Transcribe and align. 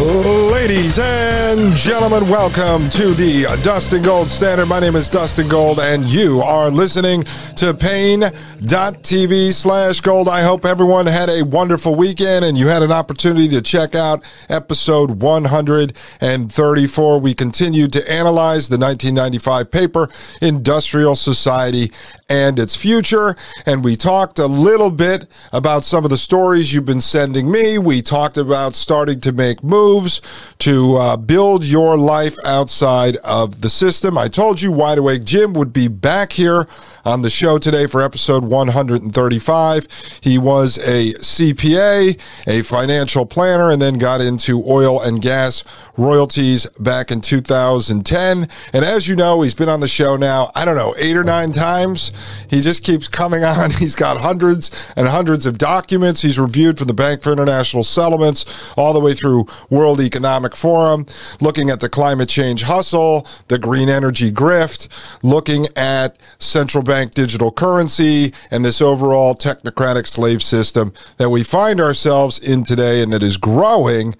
Ladies 0.00 0.98
and 0.98 1.76
gentlemen, 1.76 2.26
welcome 2.30 2.88
to 2.88 3.12
the 3.12 3.42
Dustin 3.62 4.02
Gold 4.02 4.30
Standard. 4.30 4.64
My 4.64 4.80
name 4.80 4.96
is 4.96 5.10
Dustin 5.10 5.46
Gold, 5.46 5.78
and 5.78 6.06
you 6.06 6.40
are 6.40 6.70
listening 6.70 7.22
to 7.60 7.74
Paine.tv 7.74 9.52
slash 9.52 10.00
gold. 10.00 10.30
I 10.30 10.40
hope 10.40 10.64
everyone 10.64 11.04
had 11.04 11.28
a 11.28 11.42
wonderful 11.42 11.94
weekend 11.94 12.42
and 12.42 12.56
you 12.56 12.68
had 12.68 12.82
an 12.82 12.90
opportunity 12.90 13.50
to 13.50 13.60
check 13.60 13.94
out 13.94 14.24
episode 14.48 15.20
134. 15.20 17.20
We 17.20 17.34
continued 17.34 17.92
to 17.92 18.10
analyze 18.10 18.70
the 18.70 18.78
1995 18.78 19.70
paper, 19.70 20.08
Industrial 20.40 21.14
Society 21.14 21.92
and 22.30 22.58
Its 22.58 22.76
Future, 22.76 23.36
and 23.66 23.84
we 23.84 23.94
talked 23.94 24.38
a 24.38 24.46
little 24.46 24.90
bit 24.90 25.26
about 25.52 25.84
some 25.84 26.04
of 26.04 26.10
the 26.10 26.16
stories 26.16 26.72
you've 26.72 26.86
been 26.86 27.02
sending 27.02 27.52
me. 27.52 27.76
We 27.76 28.00
talked 28.00 28.38
about 28.38 28.74
starting 28.74 29.20
to 29.20 29.32
make 29.32 29.62
moves 29.62 30.22
to 30.60 30.96
uh, 30.96 31.16
build 31.18 31.66
your 31.66 31.98
life 31.98 32.38
outside 32.46 33.16
of 33.16 33.60
the 33.60 33.68
system. 33.68 34.16
I 34.16 34.28
told 34.28 34.62
you 34.62 34.72
Wide 34.72 34.96
Awake 34.96 35.24
Jim 35.24 35.52
would 35.52 35.74
be 35.74 35.88
back 35.88 36.32
here 36.32 36.66
on 37.04 37.22
the 37.22 37.30
show 37.30 37.49
today 37.58 37.86
for 37.86 38.02
episode 38.02 38.44
135. 38.44 39.86
He 40.20 40.38
was 40.38 40.78
a 40.78 41.12
CPA, 41.14 42.20
a 42.46 42.62
financial 42.62 43.24
planner, 43.24 43.70
and 43.70 43.80
then 43.80 43.98
got 43.98 44.20
into 44.20 44.62
oil 44.66 45.00
and 45.00 45.22
gas 45.22 45.64
royalties 45.96 46.66
back 46.78 47.10
in 47.10 47.20
2010. 47.20 48.48
And 48.72 48.84
as 48.84 49.08
you 49.08 49.16
know, 49.16 49.42
he's 49.42 49.54
been 49.54 49.68
on 49.68 49.80
the 49.80 49.88
show 49.88 50.16
now, 50.16 50.50
I 50.54 50.64
don't 50.64 50.76
know, 50.76 50.94
eight 50.98 51.16
or 51.16 51.24
nine 51.24 51.52
times. 51.52 52.12
He 52.48 52.60
just 52.60 52.84
keeps 52.84 53.08
coming 53.08 53.44
on. 53.44 53.70
He's 53.80 53.94
got 53.94 54.20
hundreds 54.20 54.70
and 54.96 55.08
hundreds 55.08 55.46
of 55.46 55.56
documents 55.56 56.20
he's 56.20 56.38
reviewed 56.38 56.76
from 56.76 56.86
the 56.86 56.94
Bank 56.94 57.22
for 57.22 57.32
International 57.32 57.82
Settlements 57.82 58.44
all 58.76 58.92
the 58.92 59.00
way 59.00 59.14
through 59.14 59.46
World 59.70 60.00
Economic 60.00 60.54
Forum, 60.54 61.06
looking 61.40 61.70
at 61.70 61.80
the 61.80 61.88
climate 61.88 62.28
change 62.28 62.62
hustle, 62.62 63.26
the 63.48 63.58
green 63.58 63.88
energy 63.88 64.30
grift, 64.30 64.88
looking 65.22 65.66
at 65.76 66.16
central 66.38 66.82
bank 66.82 67.14
digital 67.14 67.39
currency, 67.48 68.34
and 68.50 68.64
this 68.64 68.82
overall 68.82 69.34
technocratic 69.34 70.08
slave 70.08 70.42
system 70.42 70.92
that 71.16 71.30
we 71.30 71.44
find 71.44 71.80
ourselves 71.80 72.40
in 72.40 72.64
today 72.64 73.02
and 73.02 73.12
that 73.12 73.22
is 73.22 73.36
growing 73.36 74.16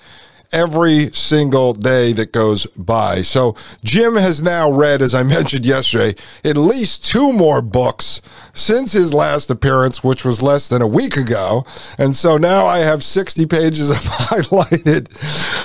every 0.53 1.11
single 1.13 1.73
day 1.73 2.13
that 2.13 2.33
goes 2.33 2.67
by. 2.77 3.23
So 3.23 3.55
Jim 3.85 4.17
has 4.17 4.43
now 4.43 4.71
read, 4.71 5.03
as 5.03 5.15
I 5.15 5.23
mentioned 5.31 5.65
yesterday, 5.65 6.21
at 6.45 6.57
least 6.57 7.05
two 7.05 7.33
more 7.33 7.63
books 7.63 8.21
since 8.53 8.93
his 8.93 9.15
last 9.15 9.51
appearance, 9.51 10.03
which 10.03 10.25
was 10.25 10.43
less 10.43 10.69
than 10.69 10.83
a 10.83 10.87
week 10.87 11.17
ago. 11.17 11.65
And 11.99 12.17
so 12.17 12.37
now 12.37 12.67
I 12.67 12.79
have 12.79 13.05
60 13.05 13.47
pages 13.47 13.91
of 13.91 13.97
highlighted 13.99 15.09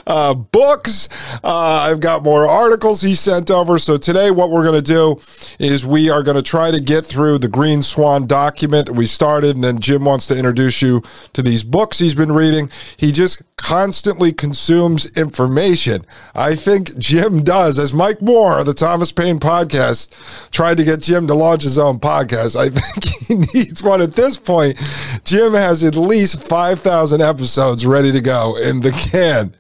uh, 0.06 0.34
books. 0.34 1.10
Uh, 1.44 1.90
I've 1.90 2.00
got 2.00 2.24
more 2.24 2.48
articles 2.48 3.02
he 3.02 3.16
sent 3.16 3.50
over. 3.50 3.80
So 3.80 3.98
today, 3.98 4.32
what 4.32 4.50
we're 4.50 4.64
going 4.64 4.82
to 4.82 4.94
do 4.94 5.20
is 5.60 5.86
we 5.86 6.10
are 6.10 6.22
going 6.24 6.38
to 6.38 6.44
try 6.44 6.72
to 6.72 6.80
get 6.80 7.06
through 7.06 7.40
the 7.40 7.48
Green 7.48 7.82
Swan 7.82 8.28
document 8.28 8.88
that 8.88 8.94
we 8.94 9.06
started. 9.06 9.56
And 9.56 9.64
then 9.64 9.80
Jim 9.80 10.06
wants 10.06 10.28
to 10.28 10.38
introduce 10.38 10.82
you 10.82 11.02
to 11.34 11.42
these 11.42 11.64
books 11.64 12.00
he's 12.00 12.16
been 12.16 12.32
reading. 12.32 12.70
He 12.98 13.12
just 13.12 13.42
constantly 13.58 14.32
consumes 14.32 14.75
information. 14.84 16.06
I 16.34 16.56
think 16.56 16.98
Jim 16.98 17.44
does, 17.44 17.80
as 17.80 17.94
Mike 17.94 18.22
Moore 18.22 18.60
of 18.60 18.66
the 18.66 18.74
Thomas 18.74 19.12
Paine 19.12 19.40
podcast 19.40 20.12
tried 20.52 20.78
to 20.78 20.84
get 20.84 21.02
Jim 21.02 21.28
to 21.28 21.34
launch 21.34 21.64
his 21.64 21.80
own 21.80 22.00
podcast. 22.00 22.56
I 22.56 22.70
think 22.70 23.06
he 23.54 23.58
needs 23.58 23.82
one 23.82 24.02
at 24.02 24.14
this 24.14 24.38
point. 24.38 24.78
Jim 25.24 25.54
has 25.54 25.84
at 25.84 25.96
least 25.96 26.42
5,000 26.42 27.22
episodes 27.22 27.86
ready 27.86 28.12
to 28.12 28.22
go 28.22 28.58
in 28.58 28.82
the 28.82 28.92
can. 28.92 29.54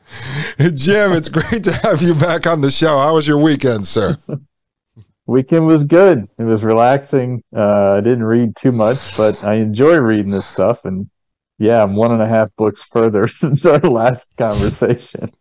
Jim, 0.75 1.11
it's 1.11 1.29
great 1.29 1.63
to 1.63 1.73
have 1.83 2.01
you 2.01 2.13
back 2.15 2.47
on 2.47 2.61
the 2.61 2.71
show. 2.71 2.99
How 2.99 3.15
was 3.15 3.27
your 3.27 3.37
weekend, 3.37 3.87
sir? 3.87 4.17
weekend 5.25 5.67
was 5.67 5.83
good. 5.83 6.27
It 6.37 6.43
was 6.43 6.63
relaxing. 6.63 7.43
Uh, 7.55 7.93
I 7.93 8.01
didn't 8.01 8.23
read 8.23 8.55
too 8.55 8.71
much, 8.71 9.17
but 9.17 9.43
I 9.43 9.55
enjoy 9.55 9.97
reading 9.97 10.31
this 10.31 10.45
stuff 10.45 10.85
and 10.85 11.09
yeah, 11.57 11.83
I'm 11.83 11.95
one 11.95 12.11
and 12.11 12.21
a 12.21 12.27
half 12.27 12.55
books 12.55 12.83
further 12.83 13.27
since 13.29 13.65
our 13.65 13.79
last 13.79 14.35
conversation. 14.37 15.31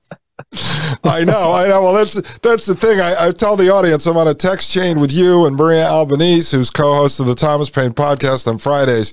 I 1.05 1.25
know, 1.25 1.53
I 1.53 1.69
know. 1.69 1.83
Well, 1.83 1.95
that's 1.95 2.21
that's 2.41 2.67
the 2.67 2.75
thing. 2.75 3.01
I, 3.01 3.29
I, 3.29 3.31
tell 3.31 3.57
the 3.57 3.73
audience 3.73 4.07
I'm 4.07 4.17
on 4.17 4.27
a 4.27 4.35
text 4.35 4.71
chain 4.71 4.99
with 4.99 5.13
you 5.13 5.47
and 5.47 5.57
Maria 5.57 5.87
Albanese, 5.87 6.57
who's 6.57 6.71
co-host 6.71 7.21
of 7.21 7.27
the 7.27 7.37
Thomas 7.37 7.71
Paine 7.71 7.93
podcast 7.93 8.49
on 8.49 8.59
Fridays, 8.59 9.13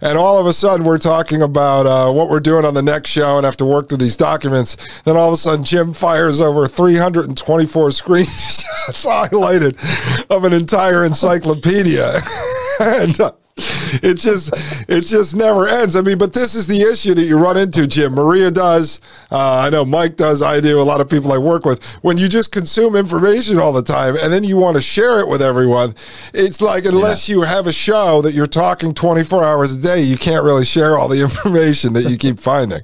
and 0.00 0.16
all 0.16 0.38
of 0.38 0.46
a 0.46 0.52
sudden 0.52 0.86
we're 0.86 0.98
talking 0.98 1.42
about 1.42 1.86
uh, 1.86 2.12
what 2.12 2.28
we're 2.28 2.40
doing 2.40 2.64
on 2.64 2.74
the 2.74 2.82
next 2.82 3.10
show 3.10 3.36
and 3.36 3.44
have 3.44 3.56
to 3.56 3.64
work 3.64 3.88
through 3.88 3.98
these 3.98 4.16
documents. 4.16 4.76
Then 5.04 5.16
all 5.16 5.28
of 5.28 5.34
a 5.34 5.36
sudden 5.36 5.64
Jim 5.64 5.92
fires 5.92 6.40
over 6.40 6.68
324 6.68 7.88
screenshots 7.88 9.06
highlighted 9.06 9.76
of 10.30 10.44
an 10.44 10.52
entire 10.52 11.04
encyclopedia, 11.04 12.20
and. 12.80 13.20
Uh, 13.20 13.32
it 14.02 14.14
just 14.14 14.52
it 14.88 15.02
just 15.02 15.36
never 15.36 15.68
ends. 15.68 15.96
I 15.96 16.02
mean, 16.02 16.18
but 16.18 16.32
this 16.32 16.54
is 16.54 16.66
the 16.66 16.80
issue 16.80 17.14
that 17.14 17.24
you 17.24 17.38
run 17.38 17.56
into, 17.56 17.86
Jim. 17.86 18.14
Maria 18.14 18.50
does. 18.50 19.00
Uh, 19.30 19.60
I 19.60 19.70
know 19.70 19.84
Mike 19.84 20.16
does. 20.16 20.42
I 20.42 20.60
do. 20.60 20.80
A 20.80 20.82
lot 20.82 21.00
of 21.00 21.08
people 21.08 21.32
I 21.32 21.38
work 21.38 21.64
with. 21.64 21.82
When 22.02 22.18
you 22.18 22.28
just 22.28 22.52
consume 22.52 22.96
information 22.96 23.58
all 23.58 23.72
the 23.72 23.82
time 23.82 24.16
and 24.16 24.32
then 24.32 24.44
you 24.44 24.56
want 24.56 24.76
to 24.76 24.82
share 24.82 25.20
it 25.20 25.28
with 25.28 25.42
everyone, 25.42 25.94
it's 26.34 26.60
like 26.60 26.84
unless 26.84 27.28
yeah. 27.28 27.36
you 27.36 27.42
have 27.42 27.66
a 27.66 27.72
show 27.72 28.22
that 28.22 28.32
you're 28.32 28.46
talking 28.46 28.94
24 28.94 29.44
hours 29.44 29.74
a 29.74 29.80
day, 29.80 30.00
you 30.00 30.16
can't 30.16 30.44
really 30.44 30.64
share 30.64 30.98
all 30.98 31.08
the 31.08 31.20
information 31.22 31.92
that 31.94 32.04
you 32.04 32.16
keep 32.16 32.40
finding. 32.40 32.82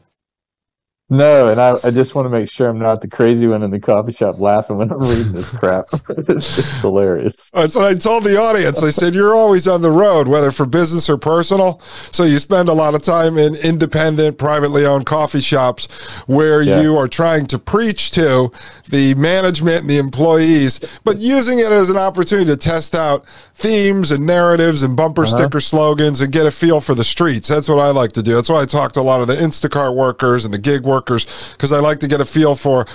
No, 1.08 1.48
and 1.50 1.60
I, 1.60 1.76
I 1.84 1.92
just 1.92 2.16
want 2.16 2.26
to 2.26 2.30
make 2.30 2.50
sure 2.50 2.68
I'm 2.68 2.80
not 2.80 3.00
the 3.00 3.06
crazy 3.06 3.46
one 3.46 3.62
in 3.62 3.70
the 3.70 3.78
coffee 3.78 4.10
shop 4.10 4.40
laughing 4.40 4.78
when 4.78 4.90
I'm 4.90 4.98
reading 4.98 5.32
this 5.32 5.50
crap. 5.50 5.86
it's 6.08 6.56
just 6.56 6.80
hilarious. 6.80 7.48
That's 7.50 7.76
what 7.76 7.84
I 7.84 7.94
told 7.94 8.24
the 8.24 8.36
audience. 8.36 8.82
I 8.82 8.90
said, 8.90 9.14
You're 9.14 9.36
always 9.36 9.68
on 9.68 9.82
the 9.82 9.90
road, 9.90 10.26
whether 10.26 10.50
for 10.50 10.66
business 10.66 11.08
or 11.08 11.16
personal. 11.16 11.80
So 12.10 12.24
you 12.24 12.40
spend 12.40 12.68
a 12.68 12.72
lot 12.72 12.96
of 12.96 13.02
time 13.02 13.38
in 13.38 13.54
independent, 13.54 14.36
privately 14.36 14.84
owned 14.84 15.06
coffee 15.06 15.40
shops 15.40 15.86
where 16.26 16.60
yeah. 16.60 16.80
you 16.80 16.96
are 16.96 17.06
trying 17.06 17.46
to 17.46 17.58
preach 17.60 18.10
to 18.12 18.50
the 18.88 19.14
management 19.14 19.82
and 19.82 19.90
the 19.90 19.98
employees, 19.98 20.80
but 21.04 21.18
using 21.18 21.60
it 21.60 21.70
as 21.70 21.88
an 21.88 21.96
opportunity 21.96 22.50
to 22.50 22.56
test 22.56 22.96
out 22.96 23.24
themes 23.54 24.10
and 24.10 24.26
narratives 24.26 24.82
and 24.82 24.96
bumper 24.96 25.22
uh-huh. 25.22 25.38
sticker 25.38 25.60
slogans 25.60 26.20
and 26.20 26.32
get 26.32 26.46
a 26.46 26.50
feel 26.50 26.80
for 26.80 26.96
the 26.96 27.04
streets. 27.04 27.46
That's 27.46 27.68
what 27.68 27.78
I 27.78 27.90
like 27.90 28.10
to 28.12 28.24
do. 28.24 28.34
That's 28.34 28.48
why 28.48 28.62
I 28.62 28.64
talk 28.64 28.90
to 28.92 29.00
a 29.00 29.02
lot 29.02 29.20
of 29.20 29.28
the 29.28 29.36
Instacart 29.36 29.94
workers 29.94 30.44
and 30.44 30.52
the 30.52 30.58
gig 30.58 30.82
workers 30.82 30.95
because 31.00 31.72
I 31.72 31.80
like 31.80 31.98
to 32.00 32.08
get 32.08 32.20
a 32.20 32.24
feel 32.24 32.54
for 32.54 32.86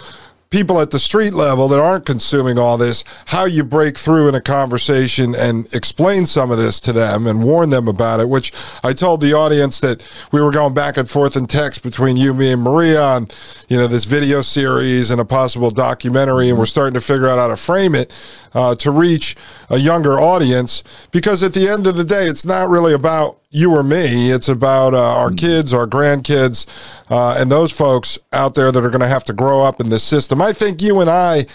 people 0.52 0.82
at 0.82 0.92
the 0.92 1.00
street 1.00 1.34
level 1.34 1.70
that 1.70 1.80
aren't 1.80 2.06
consuming 2.06 2.60
all 2.60 2.78
this, 2.78 3.06
how 3.28 3.46
you 3.46 3.64
break 3.64 3.98
through 3.98 4.28
in 4.28 4.36
a 4.36 4.42
conversation 4.42 5.34
and 5.34 5.74
explain 5.74 6.26
some 6.26 6.52
of 6.52 6.58
this 6.58 6.82
to 6.82 6.92
them 6.92 7.26
and 7.26 7.42
warn 7.42 7.70
them 7.70 7.88
about 7.88 8.20
it, 8.20 8.28
which 8.28 8.52
I 8.84 8.92
told 8.92 9.22
the 9.22 9.34
audience 9.34 9.80
that 9.80 10.08
we 10.34 10.42
were 10.42 10.52
going 10.52 10.74
back 10.74 10.98
and 10.98 11.10
forth 11.10 11.38
in 11.38 11.48
text 11.48 11.82
between 11.84 12.18
you, 12.18 12.34
me, 12.34 12.52
and 12.52 12.62
Maria 12.62 13.02
on, 13.02 13.30
you 13.70 13.78
know, 13.78 13.88
this 13.88 14.04
video 14.04 14.42
series 14.42 15.10
and 15.10 15.22
a 15.22 15.26
possible 15.26 15.72
documentary. 15.72 16.50
And 16.50 16.60
we're 16.60 16.66
starting 16.66 16.96
to 16.96 17.02
figure 17.02 17.30
out 17.30 17.40
how 17.40 17.48
to 17.48 17.56
frame 17.56 17.96
it 17.96 18.14
uh, 18.54 18.76
to 18.76 18.92
reach 18.92 19.38
a 19.70 19.78
younger 19.78 20.20
audience 20.20 20.84
because 21.12 21.44
at 21.44 21.54
the 21.54 21.70
end 21.70 21.88
of 21.88 21.96
the 21.96 22.04
day, 22.04 22.26
it's 22.26 22.46
not 22.46 22.68
really 22.68 22.94
about 22.94 23.41
you 23.52 23.76
or 23.76 23.84
me. 23.84 24.32
It's 24.32 24.48
about 24.48 24.94
uh, 24.94 25.18
our 25.18 25.30
kids, 25.30 25.74
our 25.74 25.86
grandkids, 25.86 26.66
uh, 27.10 27.36
and 27.38 27.52
those 27.52 27.72
folks 27.72 28.18
out 28.32 28.56
there 28.56 28.72
that 28.72 28.84
are 28.84 28.90
going 28.90 29.02
to 29.02 29.08
have 29.08 29.26
to 29.26 29.34
grow 29.34 29.62
up 29.62 29.80
in 29.80 29.90
this 29.90 30.04
system. 30.04 30.42
I 30.42 30.54
think 30.54 30.82
you 30.82 31.02
and 31.02 31.10
I 31.10 31.46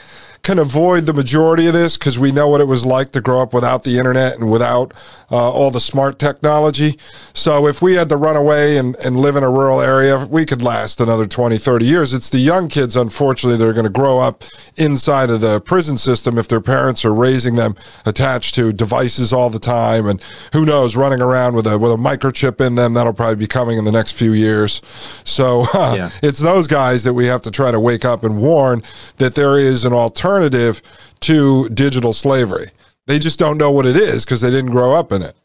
can 0.47 0.61
avoid 0.61 1.07
the 1.07 1.13
majority 1.13 1.67
of 1.67 1.73
this 1.73 1.97
because 1.97 2.21
we 2.21 2.31
know 2.31 2.47
what 2.47 2.61
it 2.61 2.69
was 2.69 2.87
like 2.87 3.11
to 3.11 3.21
grow 3.21 3.43
up 3.43 3.53
without 3.53 3.83
the 3.83 3.99
internet 3.99 4.39
and 4.39 4.49
without 4.49 4.95
uh, 5.29 5.51
all 5.51 5.73
the 5.73 5.81
smart 5.81 6.21
technology. 6.21 6.97
So 7.33 7.67
if 7.67 7.83
we 7.83 7.95
had 7.95 8.09
to 8.11 8.17
run 8.17 8.37
away 8.37 8.79
and, 8.79 8.95
and 9.05 9.17
live 9.17 9.35
in 9.35 9.43
a 9.43 9.51
rural 9.51 9.81
area, 9.81 10.25
we 10.25 10.45
could 10.45 10.63
last 10.63 11.01
another 11.01 11.27
20, 11.27 11.59
30 11.59 11.85
years. 11.85 12.13
It's 12.13 12.31
the 12.31 12.39
young 12.39 12.69
kids, 12.69 12.95
unfortunately, 12.95 13.59
that 13.59 13.69
are 13.69 13.73
going 13.73 13.87
to 13.87 13.91
grow 13.91 14.21
up 14.21 14.45
inside 14.77 15.31
of 15.31 15.41
the 15.41 15.61
prison 15.61 15.99
system 15.99 16.39
if 16.39 16.47
their 16.47 16.61
parents 16.61 17.05
are 17.05 17.13
raising 17.13 17.57
them 17.57 17.75
attached 18.05 18.55
to 18.55 18.73
devices 18.73 19.33
all 19.33 19.51
the 19.51 19.59
time 19.59 20.07
and 20.07 20.23
who 20.53 20.65
knows, 20.65 20.95
running 20.95 21.21
around 21.21 21.57
with 21.57 21.67
a 21.67 21.77
with 21.89 21.95
a 21.99 22.03
microchip 22.03 22.61
in 22.65 22.75
them. 22.75 22.95
That'll 22.95 23.13
probably 23.13 23.37
be 23.37 23.47
coming 23.47 23.79
in 23.79 23.85
the 23.85 23.93
next 23.93 24.13
few 24.13 24.33
years. 24.33 24.83
So 25.25 25.63
uh, 25.75 25.95
Yeah. 25.99 26.11
it's 26.23 26.39
those 26.39 26.67
guys 26.67 27.05
that 27.05 27.15
we 27.15 27.27
have 27.27 27.43
to 27.43 27.51
try 27.51 27.71
to 27.71 27.81
wake 27.81 28.05
up 28.05 28.25
and 28.25 28.41
warn 28.41 28.83
that 29.19 29.35
there 29.35 29.59
is 29.59 29.85
an 29.85 29.93
alternative 29.93 30.83
to 31.21 31.69
digital 31.71 32.13
slavery. 32.13 32.71
They 33.07 33.19
just 33.19 33.39
don't 33.39 33.59
know 33.59 33.71
what 33.71 33.87
it 33.87 33.97
is 33.97 34.25
because 34.25 34.41
they 34.41 34.51
didn't 34.51 34.71
grow 34.73 34.93
up 34.93 35.13
in 35.13 35.23
it. 35.23 35.37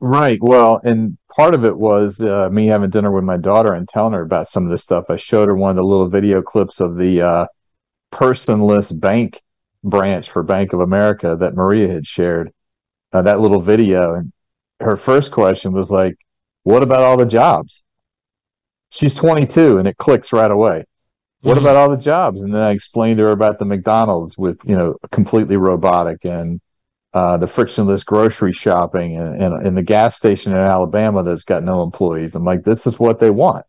Right. 0.00 0.38
Well, 0.42 0.80
and 0.82 1.18
part 1.34 1.54
of 1.54 1.64
it 1.64 1.76
was 1.76 2.20
uh, 2.20 2.48
me 2.50 2.66
having 2.66 2.90
dinner 2.90 3.10
with 3.10 3.24
my 3.24 3.36
daughter 3.36 3.74
and 3.74 3.86
telling 3.88 4.14
her 4.14 4.22
about 4.22 4.48
some 4.48 4.64
of 4.64 4.70
this 4.70 4.82
stuff. 4.82 5.04
I 5.10 5.16
showed 5.16 5.48
her 5.48 5.54
one 5.54 5.70
of 5.70 5.76
the 5.76 5.84
little 5.84 6.08
video 6.08 6.42
clips 6.42 6.80
of 6.80 6.96
the 6.96 7.20
uh, 7.20 7.46
personless 8.12 8.98
bank 8.98 9.42
branch 9.84 10.30
for 10.30 10.42
Bank 10.42 10.72
of 10.72 10.80
America 10.80 11.36
that 11.38 11.54
Maria 11.54 11.88
had 11.88 12.06
shared. 12.06 12.52
Uh, 13.12 13.22
that 13.22 13.40
little 13.40 13.60
video, 13.60 14.14
and 14.14 14.32
her 14.80 14.96
first 14.96 15.30
question 15.32 15.72
was 15.72 15.90
like, 15.90 16.16
"What 16.64 16.82
about 16.82 17.02
all 17.02 17.16
the 17.16 17.26
jobs?" 17.26 17.82
She's 18.90 19.14
22, 19.14 19.78
and 19.78 19.86
it 19.86 19.96
clicks 19.96 20.32
right 20.32 20.50
away. 20.50 20.84
What 21.42 21.56
Mhm. 21.56 21.60
about 21.62 21.76
all 21.76 21.88
the 21.90 21.96
jobs? 21.96 22.42
And 22.42 22.52
then 22.54 22.60
I 22.60 22.70
explained 22.72 23.18
to 23.18 23.24
her 23.24 23.30
about 23.30 23.58
the 23.58 23.64
McDonald's 23.64 24.36
with 24.36 24.58
you 24.64 24.76
know 24.76 24.96
completely 25.10 25.56
robotic 25.56 26.24
and 26.24 26.60
uh, 27.12 27.36
the 27.36 27.46
frictionless 27.46 28.04
grocery 28.04 28.52
shopping 28.52 29.16
and, 29.16 29.42
and, 29.42 29.66
and 29.66 29.76
the 29.76 29.82
gas 29.82 30.14
station 30.14 30.52
in 30.52 30.58
Alabama 30.58 31.24
that's 31.24 31.42
got 31.42 31.64
no 31.64 31.82
employees. 31.82 32.36
I'm 32.36 32.44
like, 32.44 32.62
this 32.62 32.86
is 32.86 33.00
what 33.00 33.18
they 33.18 33.30
want. 33.30 33.66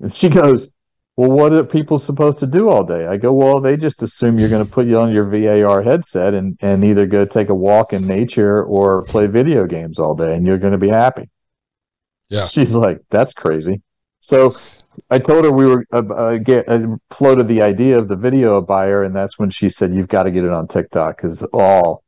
And 0.00 0.10
she 0.10 0.30
goes, 0.30 0.70
well, 1.16 1.30
what 1.30 1.52
are 1.52 1.64
people 1.64 1.98
supposed 1.98 2.38
to 2.40 2.46
do 2.46 2.68
all 2.68 2.84
day? 2.84 3.06
I 3.06 3.16
go, 3.16 3.32
well, 3.32 3.60
they 3.60 3.76
just 3.76 4.02
assume 4.02 4.38
you're 4.38 4.48
going 4.48 4.64
to 4.64 4.70
put 4.70 4.86
you 4.86 4.98
on 4.98 5.12
your 5.12 5.26
VR 5.26 5.84
headset 5.84 6.34
and, 6.34 6.56
and 6.60 6.84
either 6.84 7.06
go 7.06 7.24
take 7.24 7.48
a 7.48 7.54
walk 7.54 7.92
in 7.92 8.06
nature 8.06 8.62
or 8.62 9.04
play 9.04 9.26
video 9.26 9.66
games 9.66 9.98
all 9.98 10.14
day 10.14 10.34
and 10.34 10.46
you're 10.46 10.58
going 10.58 10.72
to 10.72 10.78
be 10.78 10.88
happy. 10.88 11.28
Yeah. 12.28 12.46
She's 12.46 12.74
like, 12.74 13.00
that's 13.10 13.32
crazy. 13.32 13.82
So 14.20 14.54
I 15.10 15.18
told 15.18 15.44
her 15.44 15.50
we 15.52 15.66
were 15.66 15.86
uh, 15.92 16.02
uh, 16.14 16.36
get 16.36 16.68
uh, 16.68 16.96
floated 17.10 17.48
the 17.48 17.62
idea 17.62 17.98
of 17.98 18.08
the 18.08 18.16
video 18.16 18.60
buyer, 18.60 19.02
and 19.04 19.14
that's 19.14 19.38
when 19.38 19.50
she 19.50 19.68
said, 19.68 19.94
"You've 19.94 20.08
got 20.08 20.24
to 20.24 20.30
get 20.30 20.44
it 20.44 20.50
on 20.50 20.68
TikTok 20.68 21.16
because 21.16 21.42
all 21.52 22.02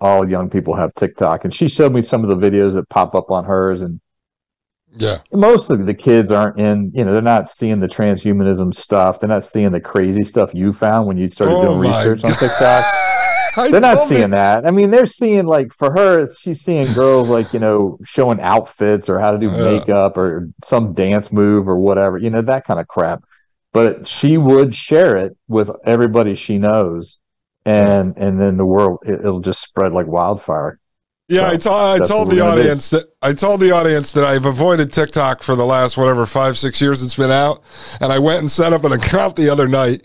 all 0.00 0.28
young 0.28 0.48
people 0.48 0.74
have 0.74 0.94
TikTok." 0.94 1.44
And 1.44 1.52
she 1.52 1.68
showed 1.68 1.92
me 1.92 2.02
some 2.02 2.24
of 2.24 2.30
the 2.30 2.50
videos 2.50 2.74
that 2.74 2.88
pop 2.88 3.14
up 3.14 3.30
on 3.30 3.44
hers, 3.44 3.82
and 3.82 4.00
Yeah. 4.94 5.18
most 5.32 5.70
of 5.70 5.86
the 5.86 5.94
kids 5.94 6.30
aren't 6.30 6.58
in. 6.60 6.90
You 6.94 7.04
know, 7.04 7.12
they're 7.12 7.22
not 7.22 7.50
seeing 7.50 7.80
the 7.80 7.88
transhumanism 7.88 8.74
stuff. 8.74 9.20
They're 9.20 9.28
not 9.28 9.44
seeing 9.46 9.72
the 9.72 9.80
crazy 9.80 10.24
stuff 10.24 10.54
you 10.54 10.72
found 10.72 11.06
when 11.06 11.16
you 11.16 11.28
started 11.28 11.54
Oh 11.54 11.78
doing 11.78 11.90
research 11.90 12.24
on 12.24 12.32
TikTok. 12.32 12.84
They're 13.70 13.80
not 13.80 13.96
told 13.98 14.10
me- 14.10 14.16
seeing 14.16 14.30
that. 14.30 14.66
I 14.66 14.70
mean, 14.70 14.90
they're 14.90 15.04
seeing 15.04 15.44
like 15.44 15.74
for 15.74 15.92
her, 15.92 16.32
she's 16.34 16.62
seeing 16.62 16.90
girls 16.94 17.28
like 17.28 17.52
you 17.52 17.60
know 17.60 17.98
showing 18.02 18.40
outfits 18.40 19.10
or 19.10 19.18
how 19.18 19.30
to 19.30 19.36
do 19.38 19.48
Yeah. 19.48 19.62
makeup 19.64 20.16
or 20.16 20.48
some 20.64 20.94
dance 20.94 21.30
move 21.30 21.68
or 21.68 21.76
whatever, 21.76 22.16
you 22.16 22.30
know 22.30 22.40
that 22.40 22.64
kind 22.66 22.80
of 22.80 22.88
crap. 22.88 23.22
But 23.74 24.06
she 24.06 24.38
would 24.38 24.74
share 24.74 25.16
it 25.18 25.36
with 25.48 25.70
everybody 25.84 26.34
she 26.34 26.56
knows, 26.58 27.18
and 27.66 28.16
and 28.16 28.40
then 28.40 28.56
the 28.56 28.64
world 28.64 29.00
it, 29.04 29.20
it'll 29.20 29.40
just 29.40 29.60
spread 29.62 29.92
like 29.92 30.06
wildfire. 30.06 30.78
Yeah, 31.28 31.42
I 31.48 31.58
So, 31.58 31.70
told 31.98 32.04
told 32.08 32.30
the 32.30 32.36
we're 32.36 32.40
gonna 32.40 32.54
do. 32.56 32.60
audience 32.62 32.88
that 32.88 33.04
I 33.22 33.32
told 33.32 33.60
the 33.60 33.70
audience 33.70 34.10
that 34.12 34.24
I've 34.24 34.46
avoided 34.46 34.92
TikTok 34.92 35.42
for 35.44 35.54
the 35.54 35.64
last 35.64 35.96
whatever 35.96 36.26
five 36.26 36.58
six 36.58 36.80
years 36.80 37.02
it's 37.02 37.14
been 37.14 37.30
out, 37.30 37.62
and 38.00 38.12
I 38.12 38.18
went 38.18 38.40
and 38.40 38.50
set 38.50 38.72
up 38.72 38.82
an 38.84 38.92
account 38.98 39.36
the 39.36 39.48
other 39.48 39.68
night 39.68 40.02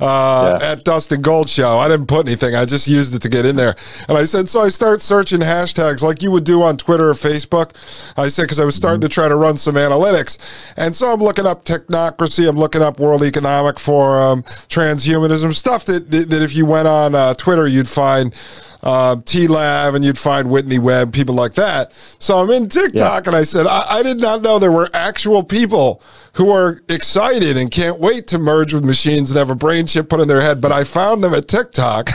uh, 0.00 0.58
Yeah. 0.60 0.72
at 0.72 0.84
Dustin 0.84 1.22
Gold 1.22 1.48
Show. 1.48 1.78
I 1.78 1.88
didn't 1.88 2.06
put 2.08 2.26
anything; 2.26 2.54
I 2.56 2.64
just 2.64 2.88
used 2.88 3.14
it 3.14 3.22
to 3.22 3.28
get 3.28 3.46
in 3.46 3.54
there. 3.56 3.76
And 4.08 4.18
I 4.18 4.24
said, 4.24 4.48
so 4.48 4.60
I 4.62 4.68
start 4.68 5.00
searching 5.00 5.40
hashtags 5.40 6.02
like 6.02 6.22
you 6.22 6.30
would 6.32 6.44
do 6.44 6.62
on 6.62 6.76
Twitter 6.76 7.08
or 7.10 7.14
Facebook. 7.14 7.70
I 8.18 8.28
said 8.28 8.42
because 8.44 8.58
I 8.58 8.64
was 8.64 8.74
starting 8.74 9.00
to 9.02 9.08
try 9.08 9.28
to 9.28 9.36
run 9.36 9.56
some 9.56 9.76
analytics, 9.76 10.36
and 10.76 10.94
so 10.94 11.12
I'm 11.12 11.20
looking 11.20 11.46
up 11.46 11.64
technocracy. 11.64 12.48
I'm 12.48 12.56
looking 12.56 12.82
up 12.82 12.98
World 12.98 13.22
Economic 13.22 13.78
Forum, 13.78 14.42
transhumanism 14.68 15.54
stuff 15.54 15.84
that 15.84 16.10
that, 16.10 16.30
that 16.30 16.42
if 16.42 16.54
you 16.54 16.66
went 16.66 16.88
on 16.88 17.14
uh, 17.14 17.34
Twitter 17.34 17.66
you'd 17.66 17.88
find 17.88 18.34
uh, 18.82 19.16
T 19.24 19.46
Lab 19.48 19.94
and 19.94 20.04
you'd 20.04 20.18
find 20.18 20.50
Whitney 20.50 20.78
Webb, 20.78 21.12
people 21.12 21.34
like 21.34 21.54
that. 21.54 21.92
So 22.18 22.38
I'm 22.38 22.50
in 22.56 22.68
TikTok 22.68 23.26
and 23.26 23.36
I 23.36 23.42
said, 23.42 23.66
I, 23.66 23.98
I 23.98 24.02
did 24.02 24.20
not 24.20 24.42
know 24.42 24.58
there 24.58 24.72
were 24.72 24.88
actual 24.92 25.44
people 25.44 26.02
who 26.32 26.50
are 26.50 26.80
excited 26.88 27.56
and 27.56 27.70
can't 27.70 28.00
wait 28.00 28.26
to 28.28 28.38
merge 28.38 28.74
with 28.74 28.84
machines 28.84 29.30
and 29.30 29.38
have 29.38 29.50
a 29.50 29.54
brain 29.54 29.86
chip 29.86 30.08
put 30.08 30.20
in 30.20 30.28
their 30.28 30.40
head, 30.40 30.60
but 30.60 30.72
I 30.72 30.84
found 30.84 31.22
them 31.22 31.34
at 31.34 31.48
TikTok. 31.48 32.10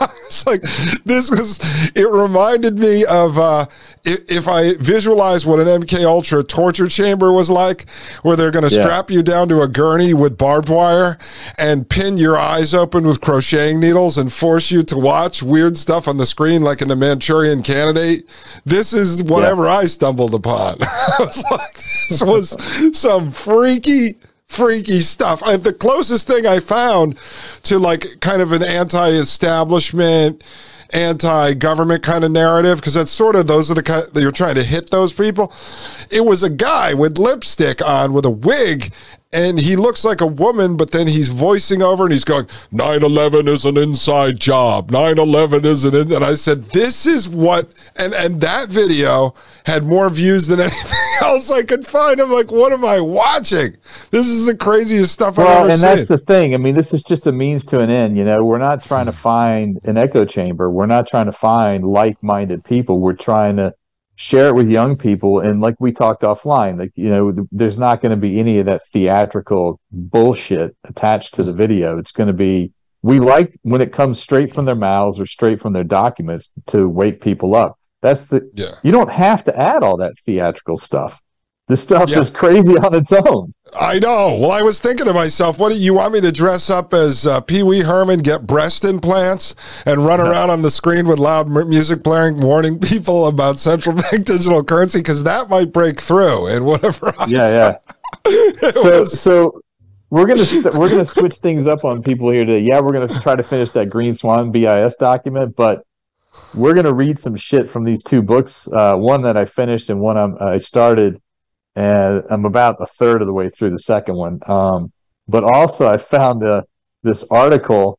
it's 0.32 0.46
like, 0.46 0.62
this 1.04 1.30
was, 1.30 1.58
it 1.94 2.08
reminded 2.10 2.78
me 2.78 3.04
of, 3.04 3.38
uh, 3.38 3.66
if, 4.04 4.30
if 4.30 4.48
I 4.48 4.74
visualize 4.74 5.44
what 5.44 5.60
an 5.60 5.66
MK 5.82 6.04
Ultra 6.04 6.42
torture 6.42 6.88
chamber 6.88 7.32
was 7.32 7.50
like, 7.50 7.86
where 8.22 8.34
they're 8.36 8.50
going 8.50 8.68
to 8.68 8.74
Yeah. 8.74 8.82
strap 8.82 9.10
you 9.10 9.22
down 9.22 9.48
to 9.50 9.60
a 9.60 9.68
gurney 9.68 10.14
with 10.14 10.38
barbed 10.38 10.68
wire 10.68 11.18
and 11.58 11.88
pin 11.88 12.16
your 12.16 12.38
eyes 12.38 12.72
open 12.74 13.06
with 13.06 13.20
crocheting 13.20 13.78
needles 13.80 14.16
and 14.18 14.32
force 14.32 14.70
you 14.70 14.82
to 14.84 14.96
watch 14.96 15.42
weird 15.42 15.76
stuff 15.76 16.08
on 16.08 16.16
the 16.16 16.26
screen, 16.26 16.62
like 16.62 16.80
in 16.80 16.88
the 16.88 16.96
Manchurian 16.96 17.62
Candidate. 17.62 18.24
This 18.64 18.92
is 18.92 19.22
whatever 19.22 19.68
I 19.68 19.84
stumbled 19.84 20.34
upon. 20.34 20.78
I 20.82 21.16
was 21.20 21.42
like, 21.50 21.74
this 21.74 22.22
was 22.22 22.98
some 22.98 23.30
freaky. 23.30 24.16
Freaky 24.52 25.00
stuff. 25.00 25.42
I, 25.42 25.56
the 25.56 25.72
closest 25.72 26.28
thing 26.28 26.46
I 26.46 26.60
found 26.60 27.18
to 27.62 27.78
like 27.78 28.20
kind 28.20 28.42
of 28.42 28.52
an 28.52 28.62
anti-establishment, 28.62 30.44
anti-government 30.92 32.02
kind 32.02 32.22
of 32.22 32.32
narrative, 32.32 32.76
because 32.76 32.92
that's 32.92 33.10
sort 33.10 33.34
of 33.34 33.46
those 33.46 33.70
are 33.70 33.74
the 33.74 33.82
kind 33.82 34.04
that 34.12 34.20
you're 34.20 34.30
trying 34.30 34.56
to 34.56 34.62
hit 34.62 34.90
those 34.90 35.14
people. 35.14 35.54
It 36.10 36.26
was 36.26 36.42
a 36.42 36.50
guy 36.50 36.92
with 36.92 37.16
lipstick 37.16 37.80
on 37.80 38.12
with 38.12 38.26
a 38.26 38.30
wig, 38.30 38.92
and 39.32 39.58
he 39.58 39.76
looks 39.76 40.04
like 40.04 40.20
a 40.20 40.26
woman, 40.26 40.76
but 40.76 40.90
then 40.90 41.06
he's 41.06 41.30
voicing 41.30 41.82
over 41.82 42.04
and 42.04 42.12
he's 42.12 42.24
going, 42.24 42.46
9 42.70 43.02
11 43.02 43.48
is 43.48 43.64
an 43.64 43.78
inside 43.78 44.38
job. 44.38 44.90
9 44.90 45.18
11 45.18 45.64
is 45.64 45.84
an. 45.86 45.94
In-. 45.94 46.12
And 46.12 46.24
I 46.24 46.34
said, 46.34 46.64
This 46.64 47.06
is 47.06 47.26
what. 47.26 47.72
And, 47.96 48.12
and 48.12 48.42
that 48.42 48.68
video 48.68 49.34
had 49.64 49.84
more 49.84 50.10
views 50.10 50.46
than 50.48 50.60
anything 50.60 51.11
else 51.22 51.50
I 51.50 51.62
could 51.62 51.86
find. 51.86 52.20
I'm 52.20 52.30
like, 52.30 52.50
What 52.52 52.72
am 52.72 52.84
I 52.84 53.00
watching? 53.00 53.76
This 54.10 54.26
is 54.26 54.46
the 54.46 54.56
craziest 54.56 55.12
stuff 55.12 55.38
I've 55.38 55.46
Well, 55.46 55.58
ever 55.64 55.70
and 55.70 55.80
seen. 55.80 55.88
that's 55.96 56.08
the 56.08 56.18
thing. 56.18 56.54
I 56.54 56.56
mean, 56.58 56.74
this 56.74 56.92
is 56.92 57.02
just 57.02 57.26
a 57.26 57.32
means 57.32 57.64
to 57.66 57.80
an 57.80 57.90
end. 57.90 58.18
You 58.18 58.24
know, 58.24 58.44
we're 58.44 58.58
not 58.58 58.82
trying 58.84 59.06
to 59.06 59.12
find 59.12 59.78
an 59.84 59.96
echo 59.96 60.24
chamber. 60.24 60.70
We're 60.70 60.86
not 60.86 61.06
trying 61.06 61.26
to 61.26 61.32
find 61.32 61.84
like-minded 61.84 62.64
people. 62.64 63.00
We're 63.00 63.14
trying 63.14 63.56
to 63.56 63.74
share 64.16 64.48
it 64.48 64.54
with 64.54 64.68
young 64.68 64.96
people. 64.96 65.40
And 65.40 65.60
like 65.60 65.74
we 65.80 65.92
talked 65.92 66.22
offline, 66.22 66.78
like 66.78 66.92
you 66.96 67.08
know, 67.10 67.32
th- 67.32 67.48
there's 67.50 67.78
not 67.78 68.00
going 68.02 68.10
to 68.10 68.16
be 68.16 68.38
any 68.38 68.58
of 68.58 68.66
that 68.66 68.86
theatrical 68.92 69.80
bullshit 69.90 70.76
attached 70.84 71.34
to 71.34 71.42
the 71.44 71.52
video. 71.52 71.98
It's 71.98 72.12
going 72.12 72.26
to 72.28 72.32
be 72.34 72.72
we 73.04 73.18
like 73.18 73.58
when 73.62 73.80
it 73.80 73.92
comes 73.92 74.20
straight 74.20 74.54
from 74.54 74.64
their 74.64 74.76
mouths 74.76 75.18
or 75.18 75.26
straight 75.26 75.60
from 75.60 75.72
their 75.72 75.82
documents 75.84 76.52
to 76.68 76.88
wake 76.88 77.20
people 77.20 77.54
up. 77.56 77.78
That's 78.02 78.24
the 78.26 78.50
yeah. 78.54 78.74
you 78.82 78.92
don't 78.92 79.10
have 79.10 79.44
to 79.44 79.58
add 79.58 79.82
all 79.82 79.96
that 79.98 80.18
theatrical 80.26 80.76
stuff. 80.76 81.22
This 81.68 81.80
stuff 81.82 82.10
Yeah. 82.10 82.18
is 82.18 82.28
crazy 82.28 82.76
on 82.76 82.94
its 82.94 83.12
own. 83.12 83.54
I 83.74 83.98
know. 84.00 84.36
Well, 84.38 84.50
I 84.50 84.60
was 84.60 84.80
thinking 84.80 85.06
to 85.06 85.14
myself, 85.14 85.58
what 85.58 85.72
do 85.72 85.78
you 85.78 85.94
want 85.94 86.12
me 86.12 86.20
to 86.20 86.32
dress 86.32 86.68
up 86.68 86.92
as 86.92 87.26
uh, 87.26 87.40
Pee 87.40 87.62
Wee 87.62 87.80
Herman, 87.80 88.18
get 88.18 88.46
breast 88.46 88.84
implants, 88.84 89.54
and 89.86 90.04
run 90.04 90.20
around 90.20 90.50
on 90.50 90.60
the 90.60 90.70
screen 90.70 91.06
with 91.06 91.18
loud 91.18 91.48
music 91.48 92.02
blaring, 92.02 92.40
warning 92.40 92.78
people 92.80 93.28
about 93.28 93.58
central 93.58 93.96
bank 94.10 94.24
digital 94.26 94.62
currency? 94.64 94.98
Because 94.98 95.22
that 95.24 95.48
might 95.48 95.72
break 95.72 96.00
through 96.00 96.48
and 96.48 96.66
whatever. 96.66 97.14
I- 97.18 97.26
Yeah, 97.28 97.76
yeah. 98.26 98.70
so 98.72 99.00
was- 99.00 99.18
so 99.20 99.60
we're 100.10 100.26
gonna 100.26 100.44
st- 100.44 100.74
we're 100.74 100.90
gonna 100.90 101.06
switch 101.06 101.36
things 101.36 101.66
up 101.66 101.84
on 101.84 102.02
people 102.02 102.28
here 102.30 102.44
today. 102.44 102.58
Yeah, 102.58 102.80
we're 102.80 102.92
gonna 102.92 103.20
try 103.20 103.36
to 103.36 103.42
finish 103.42 103.70
that 103.70 103.88
Green 103.88 104.12
Swan 104.12 104.50
BIS 104.50 104.96
document, 104.96 105.56
but 105.56 105.84
we're 106.54 106.74
gonna 106.74 106.92
read 106.92 107.18
some 107.18 107.36
shit 107.36 107.68
from 107.68 107.84
these 107.84 108.02
two 108.02 108.22
books. 108.22 108.68
Uh, 108.72 108.96
one 108.96 109.22
that 109.22 109.36
I 109.36 109.44
finished 109.44 109.90
and 109.90 110.00
one 110.00 110.16
I'm, 110.16 110.36
I 110.40 110.56
started, 110.58 111.20
and 111.74 112.22
I'm 112.30 112.44
about 112.44 112.76
a 112.80 112.86
third 112.86 113.20
of 113.22 113.26
the 113.26 113.32
way 113.34 113.48
through 113.48 113.70
the 113.70 113.78
second 113.78 114.16
one. 114.16 114.40
Um, 114.46 114.92
but 115.28 115.44
also 115.44 115.88
I 115.88 115.96
found 115.96 116.42
uh, 116.44 116.62
this 117.02 117.24
article 117.30 117.98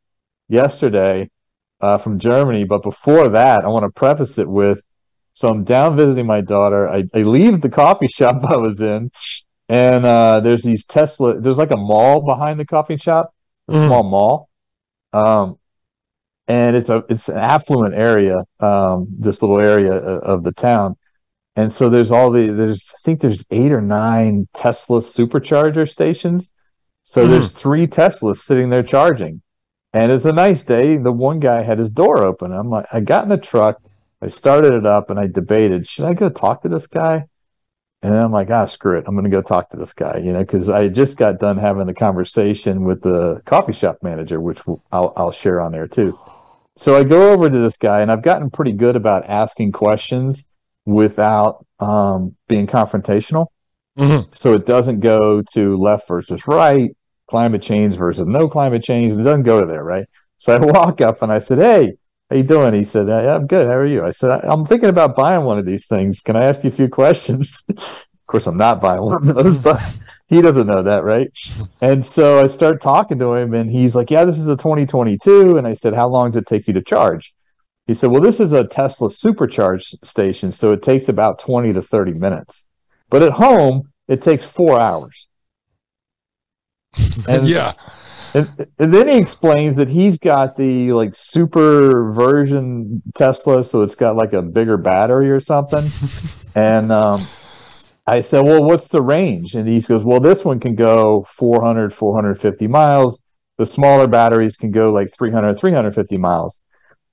yesterday 0.50 1.30
uh, 1.82 1.98
from 1.98 2.20
Germany. 2.20 2.64
But 2.64 2.84
before 2.84 3.28
that, 3.30 3.64
I 3.64 3.68
want 3.68 3.84
to 3.84 3.90
preface 3.90 4.38
it 4.38 4.48
with 4.48 4.82
so 5.36 5.50
I'm 5.50 5.64
down 5.64 5.98
visiting 5.98 6.28
my 6.28 6.42
daughter. 6.42 6.88
I, 6.88 7.06
I 7.14 7.24
leave 7.24 7.62
the 7.62 7.70
coffee 7.70 8.08
shop 8.12 8.44
I 8.44 8.56
was 8.56 8.80
in, 8.82 9.12
and 9.68 10.06
uh, 10.06 10.40
there's 10.42 10.62
these 10.64 10.86
Tesla. 10.86 11.40
There's 11.40 11.58
like 11.58 11.72
a 11.72 11.78
mall 11.78 12.22
behind 12.22 12.60
the 12.60 12.66
coffee 12.66 12.98
shop, 12.98 13.34
a 13.68 13.74
Mhm. 13.74 13.88
small 13.88 14.04
mall, 14.04 14.50
um, 15.12 15.58
and 16.48 16.76
it's 16.76 16.90
a 16.90 17.04
it's 17.10 17.30
an 17.30 17.38
affluent 17.38 17.96
area. 17.96 18.38
Um, 18.60 19.08
this 19.10 19.42
little 19.42 19.60
area 19.60 19.94
of 19.94 20.44
the 20.44 20.52
town, 20.52 20.96
and 21.56 21.72
so 21.72 21.90
there's 21.90 22.12
all 22.12 22.32
the 22.32 22.48
there's 22.48 22.92
I 22.96 23.00
think 23.04 23.22
there's 23.22 23.46
eight 23.52 23.72
or 23.72 23.82
nine 23.82 24.48
Tesla 24.54 25.00
supercharger 25.00 25.90
stations. 25.90 26.52
So 27.04 27.26
Mhm. 27.26 27.30
there's 27.30 27.50
three 27.52 27.88
Teslas 27.88 28.38
sitting 28.38 28.70
there 28.70 28.84
charging, 28.84 29.42
and 29.94 30.12
it's 30.12 30.26
a 30.26 30.34
nice 30.34 30.64
day. 30.64 30.98
The 30.98 31.12
one 31.12 31.40
guy 31.40 31.62
had 31.64 31.80
his 31.80 31.92
door 31.92 32.24
open. 32.24 32.52
I'm 32.54 32.70
like, 32.70 32.86
I 32.94 33.02
got 33.02 33.24
in 33.24 33.30
the 33.30 33.38
truck. 33.38 33.78
I 34.22 34.28
started 34.28 34.74
it 34.74 34.86
up 34.86 35.10
and 35.10 35.20
I 35.20 35.28
debated, 35.28 35.86
should 35.86 36.06
I 36.06 36.14
go 36.14 36.30
talk 36.30 36.62
to 36.62 36.70
this 36.70 36.88
guy? 36.88 37.26
And 38.04 38.14
I'm 38.14 38.34
like, 38.34 38.50
ah, 38.52 38.66
screw 38.66 38.98
it. 38.98 39.06
I'm 39.08 39.16
going 39.16 39.24
to 39.24 39.30
go 39.30 39.42
talk 39.42 39.70
to 39.70 39.78
this 39.78 39.94
guy, 39.94 40.18
you 40.18 40.34
know, 40.34 40.42
because 40.42 40.70
I 40.70 40.90
just 40.90 41.16
got 41.16 41.40
done 41.40 41.58
having 41.58 41.88
the 41.88 41.94
conversation 41.94 42.84
with 42.84 43.02
the 43.02 43.42
coffee 43.46 43.72
shop 43.72 44.00
manager, 44.04 44.42
which 44.42 44.60
I'll, 44.92 45.14
I'll 45.16 45.32
share 45.32 45.62
on 45.62 45.72
there 45.72 45.88
too. 45.88 46.20
So 46.76 46.98
I 46.98 47.06
go 47.06 47.32
over 47.32 47.50
to 47.50 47.58
this 47.58 47.78
guy, 47.78 48.02
and 48.02 48.12
I've 48.12 48.22
gotten 48.22 48.50
pretty 48.50 48.74
good 48.74 48.98
about 48.98 49.30
asking 49.30 49.72
questions 49.72 50.50
without 50.86 51.66
um, 51.80 52.36
being 52.50 52.68
confrontational. 52.68 53.48
Mm-hmm. 53.98 54.30
So 54.32 54.54
it 54.54 54.66
doesn't 54.66 55.00
go 55.00 55.42
to 55.54 55.78
left 55.78 56.06
versus 56.08 56.46
right, 56.46 56.92
climate 57.30 57.62
change 57.62 57.96
versus 57.96 58.28
no 58.28 58.50
climate 58.50 58.84
change. 58.84 59.14
It 59.14 59.24
doesn't 59.24 59.44
go 59.44 59.62
to 59.62 59.66
there, 59.66 59.84
right? 59.84 60.08
So 60.38 60.54
I 60.54 60.58
walk 60.60 61.00
up 61.00 61.22
and 61.22 61.32
I 61.32 61.40
said, 61.40 61.60
"Hey, 61.60 61.94
how 62.34 62.38
you 62.38 62.44
doing?" 62.44 62.74
He 62.74 62.84
said, 62.84 63.10
"I'm 63.10 63.48
good. 63.48 63.68
How 63.68 63.76
are 63.76 63.86
you?" 63.86 64.04
I 64.04 64.12
said, 64.12 64.42
"I'm 64.44 64.66
thinking 64.66 64.90
about 64.90 65.16
buying 65.16 65.44
one 65.44 65.60
of 65.60 65.66
these 65.66 65.88
things. 65.88 66.22
Can 66.22 66.36
I 66.36 66.46
ask 66.46 66.64
you 66.64 66.70
a 66.70 66.72
few 66.72 66.90
questions?" 66.90 67.64
of 67.70 68.28
course, 68.28 68.48
I'm 68.48 68.58
not 68.58 68.82
buying 68.82 69.02
one 69.02 69.30
of 69.30 69.36
those, 69.36 69.58
but 69.58 69.80
he 70.28 70.42
doesn't 70.42 70.68
know 70.68 70.82
that, 70.82 71.04
right? 71.04 71.30
And 71.82 72.06
so 72.06 72.42
I 72.44 72.48
start 72.48 72.82
talking 72.82 73.20
to 73.20 73.34
him, 73.34 73.54
and 73.54 73.70
he's 73.70 73.96
like, 73.96 74.10
"Yeah, 74.10 74.26
this 74.26 74.40
is 74.40 74.48
a 74.48 74.58
2022." 74.58 75.58
And 75.58 75.68
I 75.68 75.74
said, 75.74 75.94
"How 75.94 76.08
long 76.08 76.32
does 76.32 76.42
it 76.42 76.48
take 76.48 76.68
you 76.68 76.74
to 76.74 76.82
charge?" 76.82 77.34
He 77.88 77.94
said, 77.94 78.12
"Well, 78.12 78.22
this 78.22 78.40
is 78.40 78.54
a 78.54 78.66
Tesla 78.66 79.10
supercharge 79.10 79.96
station, 80.04 80.52
so 80.52 80.72
it 80.72 80.82
takes 80.82 81.10
about 81.10 81.40
20 81.40 81.74
to 81.74 81.82
30 81.82 82.14
minutes, 82.14 82.66
but 83.10 83.22
at 83.22 83.34
home 83.34 83.92
it 84.08 84.22
takes 84.22 84.44
four 84.44 84.80
hours." 84.80 85.28
And 87.28 87.48
yeah. 87.48 87.74
And, 88.34 88.68
and, 88.80 88.94
then 88.94 89.08
he 89.08 89.18
explains 89.18 89.76
that 89.76 89.90
he's 89.90 90.18
got 90.18 90.58
the 90.58 90.92
like 90.94 91.16
super 91.16 92.12
version 92.12 93.02
Tesla, 93.14 93.64
so 93.64 93.84
it's 93.84 93.96
got 93.96 94.16
like 94.16 94.34
a 94.34 94.42
bigger 94.42 94.78
battery 94.78 95.30
or 95.30 95.40
something. 95.40 95.86
and 96.56 96.92
um, 96.92 97.22
I 98.08 98.22
said, 98.22 98.42
Well, 98.42 98.64
what's 98.64 98.90
the 98.90 99.02
range? 99.02 99.56
And 99.56 99.68
he 99.68 99.80
goes, 99.82 100.04
Well, 100.04 100.20
this 100.20 100.44
one 100.44 100.60
can 100.60 100.76
go 100.76 101.24
400, 101.24 101.94
450 101.94 102.68
miles. 102.68 103.22
The 103.58 103.66
smaller 103.66 104.08
batteries 104.08 104.56
can 104.56 104.72
go 104.72 104.92
like 104.92 105.14
300, 105.14 105.58
350 105.60 106.18
miles. 106.18 106.60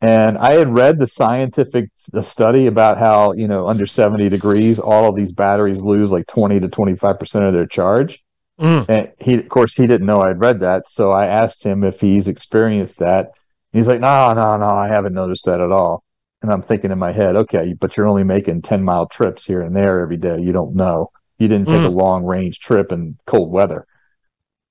And 0.00 0.38
I 0.38 0.52
had 0.52 0.74
read 0.74 0.98
the 0.98 1.06
scientific 1.06 1.90
study 2.22 2.66
about 2.66 2.96
how, 2.96 3.32
you 3.32 3.46
know, 3.46 3.68
under 3.68 3.84
70 3.84 4.30
degrees, 4.30 4.78
all 4.78 5.10
of 5.10 5.16
these 5.16 5.32
batteries 5.32 5.82
lose 5.82 6.10
like 6.10 6.26
20 6.26 6.60
to 6.60 6.68
25% 6.68 7.46
of 7.46 7.52
their 7.52 7.66
charge. 7.66 8.24
Mm. 8.60 8.86
And 8.88 9.12
he, 9.18 9.34
of 9.34 9.48
course, 9.48 9.74
he 9.74 9.86
didn't 9.86 10.06
know 10.06 10.20
I'd 10.20 10.40
read 10.40 10.60
that. 10.60 10.88
So 10.88 11.10
I 11.10 11.26
asked 11.26 11.64
him 11.64 11.82
if 11.82 12.00
he's 12.00 12.28
experienced 12.28 12.98
that. 12.98 13.30
He's 13.72 13.88
like, 13.88 14.00
no, 14.00 14.32
no, 14.34 14.56
no, 14.56 14.68
I 14.68 14.88
haven't 14.88 15.14
noticed 15.14 15.46
that 15.46 15.60
at 15.60 15.72
all. 15.72 16.04
And 16.42 16.52
I'm 16.52 16.62
thinking 16.62 16.90
in 16.90 16.98
my 16.98 17.12
head, 17.12 17.36
okay, 17.36 17.74
but 17.74 17.96
you're 17.96 18.06
only 18.06 18.24
making 18.24 18.62
10 18.62 18.82
mile 18.82 19.06
trips 19.06 19.44
here 19.44 19.62
and 19.62 19.74
there 19.74 20.00
every 20.00 20.16
day. 20.16 20.40
You 20.40 20.52
don't 20.52 20.74
know. 20.74 21.10
You 21.38 21.48
didn't 21.48 21.68
take 21.68 21.82
mm. 21.82 21.86
a 21.86 21.90
long 21.90 22.24
range 22.24 22.58
trip 22.58 22.92
in 22.92 23.16
cold 23.26 23.50
weather. 23.50 23.86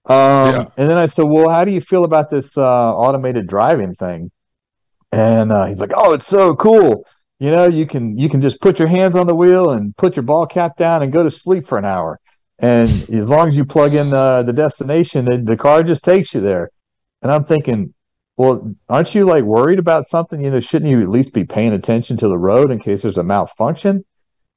Um, 0.05 0.15
yeah. 0.15 0.65
And 0.77 0.89
then 0.89 0.97
I 0.97 1.07
said, 1.07 1.23
well, 1.23 1.49
how 1.49 1.65
do 1.65 1.71
you 1.71 1.81
feel 1.81 2.03
about 2.03 2.29
this 2.29 2.57
uh, 2.57 2.95
automated 2.95 3.47
driving 3.47 3.95
thing? 3.95 4.31
And 5.11 5.51
uh, 5.51 5.65
he's 5.65 5.81
like, 5.81 5.91
oh, 5.95 6.13
it's 6.13 6.27
so 6.27 6.55
cool. 6.55 7.05
You 7.39 7.51
know, 7.51 7.67
you 7.67 7.87
can 7.87 8.17
you 8.17 8.29
can 8.29 8.41
just 8.41 8.59
put 8.59 8.79
your 8.79 8.87
hands 8.87 9.15
on 9.15 9.25
the 9.25 9.35
wheel 9.35 9.71
and 9.71 9.95
put 9.95 10.15
your 10.15 10.23
ball 10.23 10.45
cap 10.45 10.75
down 10.75 11.01
and 11.01 11.11
go 11.11 11.23
to 11.23 11.31
sleep 11.31 11.65
for 11.65 11.77
an 11.77 11.85
hour. 11.85 12.19
And 12.59 12.89
as 12.89 13.29
long 13.29 13.47
as 13.47 13.55
you 13.55 13.65
plug 13.65 13.93
in 13.93 14.13
uh, 14.13 14.43
the 14.43 14.53
destination, 14.53 15.25
the, 15.25 15.37
the 15.37 15.57
car 15.57 15.81
just 15.81 16.03
takes 16.03 16.33
you 16.33 16.41
there. 16.41 16.71
And 17.21 17.31
I'm 17.31 17.43
thinking, 17.43 17.93
well, 18.35 18.73
aren't 18.87 19.15
you 19.15 19.25
like 19.25 19.43
worried 19.43 19.79
about 19.79 20.07
something? 20.07 20.41
You 20.41 20.51
know, 20.51 20.59
shouldn't 20.59 20.91
you 20.91 21.01
at 21.01 21.09
least 21.09 21.33
be 21.33 21.45
paying 21.45 21.73
attention 21.73 22.17
to 22.17 22.27
the 22.27 22.37
road 22.37 22.71
in 22.71 22.79
case 22.79 23.01
there's 23.01 23.17
a 23.17 23.23
malfunction? 23.23 24.05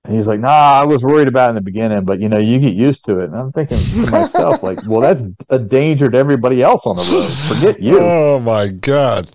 And 0.04 0.16
he's 0.16 0.26
like, 0.26 0.40
nah, 0.40 0.48
I 0.50 0.84
was 0.84 1.04
worried 1.04 1.28
about 1.28 1.50
in 1.50 1.54
the 1.54 1.60
beginning, 1.60 2.04
but 2.04 2.20
you 2.20 2.28
know, 2.28 2.38
you 2.38 2.58
get 2.58 2.74
used 2.74 3.04
to 3.04 3.20
it. 3.20 3.26
And 3.26 3.36
I'm 3.36 3.52
thinking 3.52 3.78
to 3.78 4.10
myself, 4.10 4.62
like, 4.62 4.80
well, 4.86 5.00
that's 5.00 5.22
a 5.48 5.60
danger 5.60 6.10
to 6.10 6.18
everybody 6.18 6.60
else 6.60 6.86
on 6.86 6.96
the 6.96 7.02
road. 7.02 7.56
Forget 7.56 7.80
you. 7.80 7.98
Oh 8.02 8.40
my 8.40 8.68
God. 8.68 9.30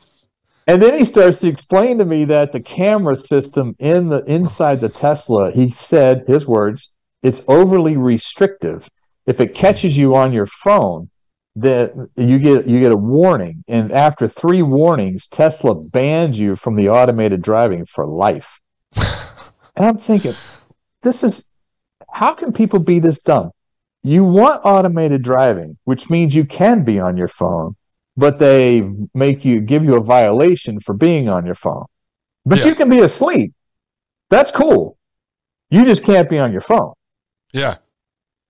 And 0.65 0.81
then 0.81 0.97
he 0.97 1.05
starts 1.05 1.39
to 1.39 1.47
explain 1.47 1.97
to 1.99 2.05
me 2.05 2.25
that 2.25 2.51
the 2.51 2.59
camera 2.59 3.15
system 3.15 3.75
in 3.79 4.09
the 4.09 4.23
inside 4.25 4.81
the 4.81 4.89
Tesla, 4.89 5.51
he 5.51 5.69
said 5.69 6.25
his 6.27 6.45
words, 6.45 6.89
it's 7.23 7.43
overly 7.47 7.97
restrictive. 7.97 8.87
If 9.25 9.41
it 9.41 9.53
catches 9.53 9.97
you 9.97 10.15
on 10.15 10.31
your 10.31 10.45
phone, 10.45 11.09
that 11.57 11.93
you 12.15 12.37
get 12.37 12.67
you 12.67 12.79
get 12.79 12.91
a 12.91 12.97
warning, 12.97 13.63
and 13.67 13.91
after 13.91 14.27
three 14.27 14.61
warnings, 14.61 15.25
Tesla 15.25 15.73
bans 15.73 16.39
you 16.39 16.55
from 16.55 16.75
the 16.75 16.89
automated 16.89 17.41
driving 17.41 17.83
for 17.85 18.05
life. 18.05 18.59
and 18.95 19.85
I'm 19.85 19.97
thinking, 19.97 20.35
this 21.01 21.23
is 21.23 21.49
how 22.11 22.35
can 22.35 22.53
people 22.53 22.79
be 22.79 22.99
this 22.99 23.21
dumb? 23.21 23.51
You 24.03 24.23
want 24.23 24.61
automated 24.63 25.23
driving, 25.23 25.77
which 25.83 26.09
means 26.11 26.35
you 26.35 26.45
can 26.45 26.83
be 26.83 26.99
on 26.99 27.17
your 27.17 27.27
phone, 27.27 27.75
but 28.15 28.37
they 28.37 28.87
make 29.15 29.43
you 29.43 29.59
give 29.59 29.83
you 29.83 29.95
a 29.95 30.03
violation 30.03 30.79
for 30.79 30.93
being 30.93 31.27
on 31.27 31.45
your 31.45 31.55
phone. 31.55 31.85
But 32.45 32.59
yeah. 32.59 32.67
you 32.67 32.75
can 32.75 32.89
be 32.89 32.99
asleep. 32.99 33.53
That's 34.29 34.51
cool. 34.51 34.97
You 35.69 35.85
just 35.85 36.03
can't 36.03 36.29
be 36.29 36.37
on 36.37 36.51
your 36.51 36.61
phone. 36.61 36.93
Yeah. 37.53 37.77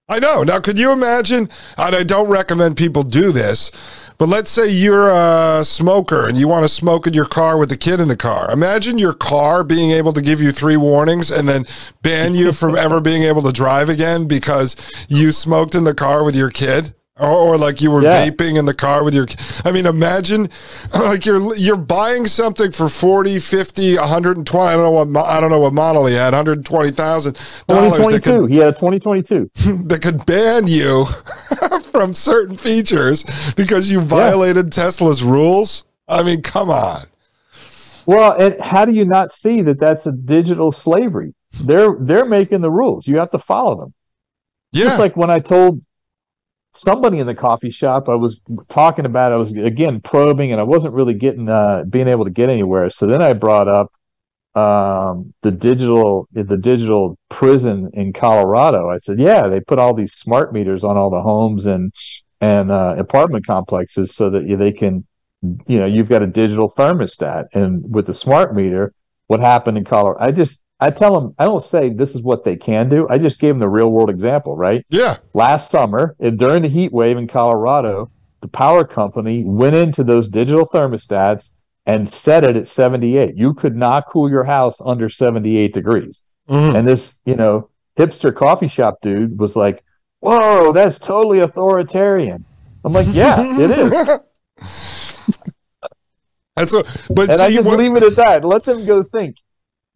I 0.10 0.20
know. 0.20 0.44
Now, 0.44 0.60
could 0.60 0.80
you 0.80 0.94
imagine? 0.94 1.50
And 1.78 1.96
I 1.96 2.04
don't 2.04 2.30
recommend 2.30 2.78
people 2.78 3.04
do 3.04 3.34
this, 3.34 3.72
but 4.18 4.30
let's 4.30 4.50
say 4.50 4.70
you're 4.70 5.10
a 5.10 5.66
smoker 5.66 6.28
and 6.28 6.38
you 6.38 6.48
want 6.48 6.64
to 6.64 6.70
smoke 6.70 7.08
in 7.08 7.14
your 7.14 7.26
car 7.26 7.58
with 7.58 7.68
the 7.68 7.76
kid 7.78 8.00
in 8.00 8.08
the 8.08 8.16
car. 8.16 8.50
Imagine 8.50 8.98
your 8.98 9.14
car 9.14 9.66
being 9.66 9.92
able 9.92 10.14
to 10.14 10.22
give 10.22 10.42
you 10.42 10.52
three 10.52 10.78
warnings 10.78 11.30
and 11.30 11.48
then 11.48 11.66
ban 12.04 12.36
you 12.36 12.54
from 12.54 12.78
ever 12.78 13.02
being 13.02 13.24
able 13.24 13.42
to 13.42 13.52
drive 13.52 13.90
again 13.90 14.28
because 14.28 14.78
you 15.10 15.34
smoked 15.34 15.76
in 15.76 15.84
the 15.84 15.94
car 15.94 16.24
with 16.24 16.38
your 16.38 16.52
kid. 16.52 16.94
Or, 17.20 17.30
or, 17.30 17.58
like 17.58 17.82
you 17.82 17.90
were 17.90 18.04
yeah. 18.04 18.28
vaping 18.28 18.60
in 18.60 18.66
the 18.66 18.76
car 18.76 19.04
with 19.04 19.16
your 19.16 19.26
i 19.66 19.72
mean 19.72 19.88
imagine 19.88 20.50
like 20.94 21.26
you're 21.26 21.56
you're 21.56 21.76
buying 21.76 22.28
something 22.28 22.72
for 22.72 22.88
40 22.88 23.40
50 23.40 23.98
120 23.98 24.68
i 24.68 24.74
don't 24.76 24.84
know 24.84 24.92
what 24.92 25.26
i 25.26 25.40
don't 25.40 25.50
know 25.50 25.60
what 25.60 25.74
model 25.74 26.06
he 26.06 26.14
had 26.14 26.34
120000 26.34 27.34
2022 27.34 28.46
he 28.46 28.58
had 28.58 28.68
a 28.68 28.72
2022 28.72 29.50
that 29.86 30.00
could 30.04 30.24
ban 30.28 30.68
you 30.68 31.06
from 31.98 32.14
certain 32.14 32.56
features 32.58 33.24
because 33.56 33.90
you 33.90 34.02
violated 34.02 34.66
yeah. 34.66 34.84
tesla's 34.84 35.24
rules? 35.24 35.84
I 36.08 36.24
mean 36.24 36.42
come 36.42 36.70
on. 36.70 37.08
Well 38.06 38.34
and 38.34 38.60
how 38.62 38.86
do 38.86 38.94
you 38.94 39.06
not 39.06 39.32
see 39.32 39.62
that 39.64 39.80
that's 39.80 40.06
a 40.06 40.12
digital 40.12 40.72
slavery? 40.72 41.34
They're 41.64 41.96
they're 42.00 42.26
making 42.26 42.62
the 42.62 42.72
rules. 42.72 43.08
You 43.08 43.18
have 43.18 43.32
to 43.32 43.40
follow 43.40 43.76
them. 43.76 43.94
Yeah. 44.74 44.84
just 44.86 45.00
like 45.00 45.16
when 45.16 45.30
i 45.30 45.40
told 45.40 45.82
somebody 46.78 47.20
in 47.20 47.28
the 47.28 47.36
coffee 47.36 47.70
shop 47.70 48.08
I 48.10 48.16
was 48.16 48.42
talking 48.70 49.06
about 49.06 49.32
I 49.32 49.38
was 49.38 49.52
again 49.54 50.00
probing 50.02 50.52
and 50.52 50.62
I 50.62 50.64
wasn't 50.64 50.94
really 50.94 51.14
getting 51.14 51.50
uh 51.50 51.84
being 51.90 52.08
able 52.08 52.26
to 52.26 52.32
get 52.32 52.50
anywhere. 52.50 52.90
So 52.90 53.08
then 53.08 53.22
I 53.22 53.34
brought 53.34 53.68
up 53.68 53.92
um 54.56 55.34
the 55.42 55.52
digital 55.52 56.28
the 56.32 56.58
digital 56.58 57.18
prison 57.30 57.90
in 57.94 58.14
Colorado. 58.14 58.90
I 58.90 58.98
said, 58.98 59.20
"Yeah, 59.20 59.48
they 59.48 59.60
put 59.60 59.80
all 59.80 59.94
these 59.94 60.14
smart 60.14 60.54
meters 60.54 60.84
on 60.84 60.98
all 60.98 61.10
the 61.10 61.22
homes 61.22 61.66
and 61.66 61.92
and 62.42 62.72
uh, 62.72 62.96
apartment 62.98 63.46
complexes 63.46 64.14
so 64.14 64.30
that 64.30 64.46
they 64.60 64.72
can 64.72 65.06
you 65.68 65.80
know, 65.80 65.86
you've 65.86 66.10
got 66.10 66.24
a 66.24 66.28
digital 66.28 66.70
thermostat 66.70 67.46
and 67.54 67.94
with 67.94 68.08
the 68.08 68.14
smart 68.14 68.56
meter 68.56 68.94
what 69.28 69.40
happened 69.40 69.78
in 69.78 69.84
Colorado 69.84 70.24
I 70.24 70.32
just 70.32 70.64
I 70.80 70.92
tell 70.92 71.20
them, 71.20 71.34
I 71.40 71.46
don't 71.46 71.64
say 71.64 71.90
this 71.90 72.14
is 72.14 72.22
what 72.22 72.44
they 72.44 72.56
can 72.56 72.88
do. 72.88 73.08
I 73.10 73.18
just 73.18 73.40
gave 73.40 73.50
them 73.50 73.60
the 73.60 73.70
real 73.70 73.92
world 73.92 74.10
example, 74.10 74.56
right? 74.56 74.86
Yeah. 74.90 75.18
Last 75.34 75.72
summer, 75.72 76.16
and 76.20 76.38
during 76.38 76.62
the 76.62 76.68
heat 76.68 76.94
wave 76.94 77.18
in 77.18 77.28
Colorado, 77.28 78.12
the 78.42 78.48
power 78.48 78.84
company 78.84 79.44
went 79.44 79.76
into 79.76 80.04
those 80.04 80.30
digital 80.30 80.68
thermostats 80.68 81.54
and 81.88 82.08
set 82.08 82.44
it 82.44 82.56
at 82.56 82.68
78. 82.68 83.36
You 83.36 83.54
could 83.54 83.76
not 83.76 84.08
cool 84.08 84.30
your 84.30 84.44
house 84.44 84.80
under 84.82 85.10
78 85.10 85.74
degrees. 85.74 86.22
Mm-hmm. 86.48 86.76
And 86.76 86.88
this, 86.88 87.20
you 87.26 87.36
know, 87.36 87.70
hipster 87.98 88.36
coffee 88.36 88.68
shop 88.68 89.00
dude 89.02 89.40
was 89.40 89.56
like, 89.56 89.84
Whoa, 90.20 90.74
that's 90.74 91.00
totally 91.00 91.40
authoritarian. 91.40 92.46
I'm 92.84 92.94
like, 92.94 93.08
Yeah, 93.10 93.38
it 93.60 93.72
is. 93.72 95.20
And 96.58 96.68
so, 96.68 96.84
but 97.10 97.30
and 97.30 97.40
see, 97.40 97.46
I 97.46 97.52
just 97.52 97.68
what, 97.68 97.78
leave 97.78 97.96
it 97.96 98.04
at 98.04 98.16
that. 98.16 98.44
Let 98.44 98.64
them 98.64 98.86
go 98.86 99.04
think. 99.04 99.38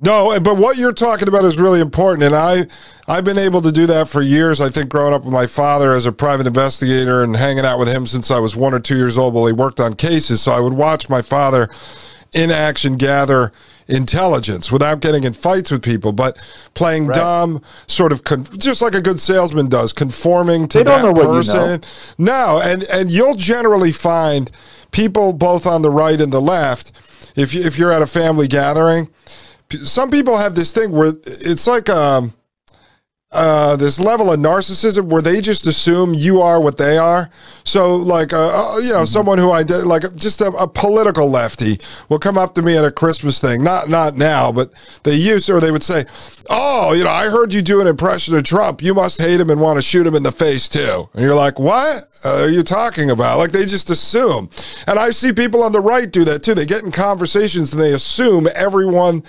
No, 0.03 0.39
but 0.39 0.57
what 0.57 0.77
you're 0.77 0.93
talking 0.93 1.27
about 1.27 1.45
is 1.45 1.59
really 1.59 1.79
important, 1.79 2.23
and 2.23 2.35
I 2.35 2.65
I've 3.07 3.23
been 3.23 3.37
able 3.37 3.61
to 3.61 3.71
do 3.71 3.85
that 3.85 4.07
for 4.07 4.21
years. 4.21 4.59
I 4.59 4.69
think 4.69 4.89
growing 4.89 5.13
up 5.13 5.23
with 5.23 5.33
my 5.33 5.45
father 5.45 5.93
as 5.93 6.07
a 6.07 6.11
private 6.11 6.47
investigator 6.47 7.23
and 7.23 7.35
hanging 7.35 7.65
out 7.65 7.77
with 7.77 7.87
him 7.87 8.07
since 8.07 8.31
I 8.31 8.39
was 8.39 8.55
one 8.55 8.73
or 8.73 8.79
two 8.79 8.97
years 8.97 9.17
old 9.17 9.35
while 9.35 9.45
he 9.45 9.53
worked 9.53 9.79
on 9.79 9.93
cases. 9.93 10.41
So 10.41 10.53
I 10.53 10.59
would 10.59 10.73
watch 10.73 11.07
my 11.07 11.21
father 11.21 11.69
in 12.33 12.49
action 12.49 12.95
gather 12.95 13.51
intelligence 13.87 14.71
without 14.71 15.01
getting 15.01 15.23
in 15.23 15.33
fights 15.33 15.69
with 15.69 15.83
people, 15.83 16.13
but 16.13 16.37
playing 16.73 17.07
right. 17.07 17.15
dumb, 17.15 17.61
sort 17.85 18.11
of 18.11 18.23
con- 18.23 18.45
just 18.57 18.81
like 18.81 18.95
a 18.95 19.01
good 19.01 19.19
salesman 19.19 19.69
does, 19.69 19.93
conforming 19.93 20.67
to 20.69 20.79
they 20.79 20.83
that 20.85 21.15
person. 21.15 21.81
You 22.17 22.25
know. 22.25 22.57
No, 22.57 22.61
and 22.63 22.83
and 22.85 23.11
you'll 23.11 23.35
generally 23.35 23.91
find 23.91 24.49
people 24.89 25.31
both 25.33 25.67
on 25.67 25.83
the 25.83 25.91
right 25.91 26.19
and 26.19 26.33
the 26.33 26.41
left. 26.41 26.91
If 27.35 27.53
you, 27.53 27.61
if 27.61 27.77
you're 27.77 27.91
at 27.91 28.01
a 28.01 28.07
family 28.07 28.47
gathering 28.47 29.07
some 29.71 30.11
people 30.11 30.37
have 30.37 30.55
this 30.55 30.73
thing 30.73 30.91
where 30.91 31.13
it's 31.25 31.67
like 31.67 31.89
um, 31.89 32.33
uh, 33.31 33.77
this 33.77 33.97
level 33.97 34.31
of 34.31 34.39
narcissism 34.39 35.05
where 35.05 35.21
they 35.21 35.39
just 35.39 35.65
assume 35.65 36.13
you 36.13 36.41
are 36.41 36.59
what 36.59 36.77
they 36.77 36.97
are. 36.97 37.29
So, 37.63 37.95
like, 37.95 38.33
uh, 38.33 38.37
uh, 38.37 38.77
you 38.79 38.89
know, 38.89 38.97
mm-hmm. 38.97 39.05
someone 39.05 39.37
who 39.37 39.51
I 39.51 39.63
did, 39.63 39.85
like, 39.85 40.03
just 40.15 40.41
a, 40.41 40.47
a, 40.47 40.67
political 40.67 41.29
lefty 41.29 41.79
will 42.09 42.19
come 42.19 42.37
up 42.37 42.55
to 42.55 42.61
me 42.61 42.75
at 42.77 42.83
a 42.83 42.91
Christmas 42.91 43.39
thing. 43.39 43.63
Not 43.63 43.87
not 43.87 44.17
now, 44.17 44.51
but 44.51 44.71
they 45.03 45.15
used 45.15 45.45
to, 45.45 45.53
or 45.53 45.59
they 45.61 45.71
would 45.71 45.83
say, 45.83 46.05
"Oh, 46.49 46.91
you 46.93 47.05
know, 47.05 47.09
I 47.09 47.29
heard 47.29 47.53
you 47.53 47.61
do 47.61 47.79
an 47.79 47.87
impression 47.87 48.35
of 48.35 48.43
Trump. 48.43 48.81
You 48.81 48.93
must 48.93 49.21
hate 49.21 49.39
him 49.39 49.49
and 49.49 49.61
want 49.61 49.77
to 49.77 49.81
shoot 49.81 50.05
him 50.05 50.15
in 50.15 50.23
the 50.23 50.31
face 50.31 50.67
too." 50.67 51.07
And 51.13 51.23
you're 51.23 51.35
like, 51.35 51.57
"What 51.57 52.03
are 52.25 52.49
you 52.49 52.63
talking 52.63 53.11
about?" 53.11 53.37
Like 53.37 53.51
they 53.51 53.65
just 53.65 53.89
assume. 53.89 54.49
And 54.87 54.99
I 54.99 55.11
see 55.11 55.31
people 55.31 55.63
on 55.63 55.71
the 55.71 55.81
right 55.81 56.11
do 56.11 56.25
that 56.25 56.43
too. 56.43 56.53
They 56.53 56.65
get 56.65 56.83
in 56.83 56.91
conversations 56.91 57.71
and 57.71 57.81
they 57.81 57.93
assume 57.93 58.47
everyone 58.55 59.23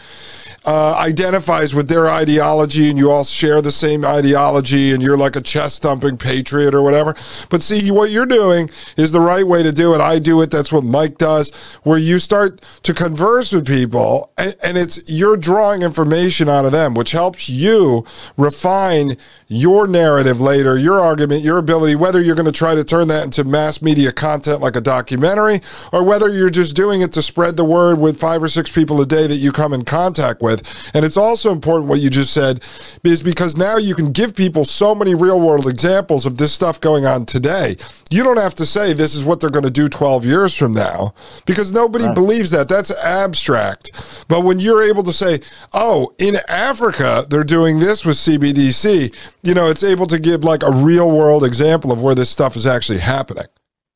uh, 0.64 0.94
identifies 0.94 1.74
with 1.74 1.88
their 1.88 2.08
ideology 2.08 2.88
and 2.88 2.98
you 2.98 3.10
all 3.10 3.24
share 3.24 3.60
the 3.60 3.72
same 3.72 3.91
ideology 4.04 4.92
and 4.92 5.02
you're 5.02 5.16
like 5.16 5.36
a 5.36 5.40
chest 5.40 5.82
thumping 5.82 6.16
patriot 6.16 6.74
or 6.74 6.82
whatever. 6.82 7.14
But 7.50 7.62
see, 7.62 7.90
what 7.90 8.10
you're 8.10 8.26
doing 8.26 8.70
is 8.96 9.12
the 9.12 9.20
right 9.20 9.46
way 9.46 9.62
to 9.62 9.72
do 9.72 9.94
it. 9.94 10.00
I 10.00 10.18
do 10.18 10.40
it. 10.42 10.50
That's 10.50 10.72
what 10.72 10.84
Mike 10.84 11.18
does, 11.18 11.50
where 11.82 11.98
you 11.98 12.18
start 12.18 12.62
to 12.82 12.94
converse 12.94 13.52
with 13.52 13.66
people 13.66 14.32
and, 14.38 14.56
and 14.62 14.78
it's 14.78 15.08
you're 15.08 15.36
drawing 15.36 15.82
information 15.82 16.48
out 16.48 16.64
of 16.64 16.72
them, 16.72 16.94
which 16.94 17.12
helps 17.12 17.48
you 17.48 18.04
refine 18.36 19.16
your 19.48 19.86
narrative 19.86 20.40
later, 20.40 20.78
your 20.78 20.98
argument, 20.98 21.42
your 21.42 21.58
ability, 21.58 21.94
whether 21.94 22.22
you're 22.22 22.34
going 22.34 22.46
to 22.46 22.52
try 22.52 22.74
to 22.74 22.82
turn 22.82 23.08
that 23.08 23.24
into 23.24 23.44
mass 23.44 23.82
media 23.82 24.10
content 24.10 24.60
like 24.60 24.76
a 24.76 24.80
documentary 24.80 25.60
or 25.92 26.02
whether 26.02 26.30
you're 26.30 26.50
just 26.50 26.74
doing 26.74 27.02
it 27.02 27.12
to 27.12 27.20
spread 27.20 27.56
the 27.56 27.64
word 27.64 27.98
with 27.98 28.18
five 28.18 28.42
or 28.42 28.48
six 28.48 28.70
people 28.70 29.00
a 29.02 29.06
day 29.06 29.26
that 29.26 29.36
you 29.36 29.52
come 29.52 29.72
in 29.72 29.84
contact 29.84 30.40
with. 30.40 30.62
And 30.94 31.04
it's 31.04 31.16
also 31.16 31.52
important 31.52 31.88
what 31.88 32.00
you 32.00 32.08
just 32.08 32.32
said 32.32 32.62
is 33.04 33.22
because 33.22 33.56
now 33.56 33.76
you 33.82 33.94
can 33.94 34.12
give 34.12 34.34
people 34.34 34.64
so 34.64 34.94
many 34.94 35.14
real 35.14 35.40
world 35.40 35.66
examples 35.66 36.26
of 36.26 36.38
this 36.38 36.52
stuff 36.52 36.80
going 36.80 37.04
on 37.04 37.26
today. 37.26 37.76
You 38.10 38.24
don't 38.24 38.38
have 38.38 38.54
to 38.56 38.66
say 38.66 38.92
this 38.92 39.14
is 39.14 39.24
what 39.24 39.40
they're 39.40 39.50
going 39.50 39.64
to 39.64 39.70
do 39.70 39.88
12 39.88 40.24
years 40.24 40.56
from 40.56 40.72
now 40.72 41.14
because 41.46 41.72
nobody 41.72 42.06
right. 42.06 42.14
believes 42.14 42.50
that. 42.50 42.68
That's 42.68 42.90
abstract. 43.02 44.24
But 44.28 44.42
when 44.42 44.58
you're 44.58 44.82
able 44.82 45.02
to 45.04 45.12
say, 45.12 45.40
oh, 45.72 46.14
in 46.18 46.36
Africa, 46.48 47.26
they're 47.28 47.44
doing 47.44 47.78
this 47.78 48.04
with 48.04 48.16
CBDC, 48.16 49.34
you 49.42 49.54
know, 49.54 49.68
it's 49.68 49.84
able 49.84 50.06
to 50.06 50.18
give 50.18 50.44
like 50.44 50.62
a 50.62 50.70
real 50.70 51.10
world 51.10 51.44
example 51.44 51.92
of 51.92 52.02
where 52.02 52.14
this 52.14 52.30
stuff 52.30 52.56
is 52.56 52.66
actually 52.66 52.98
happening, 52.98 53.46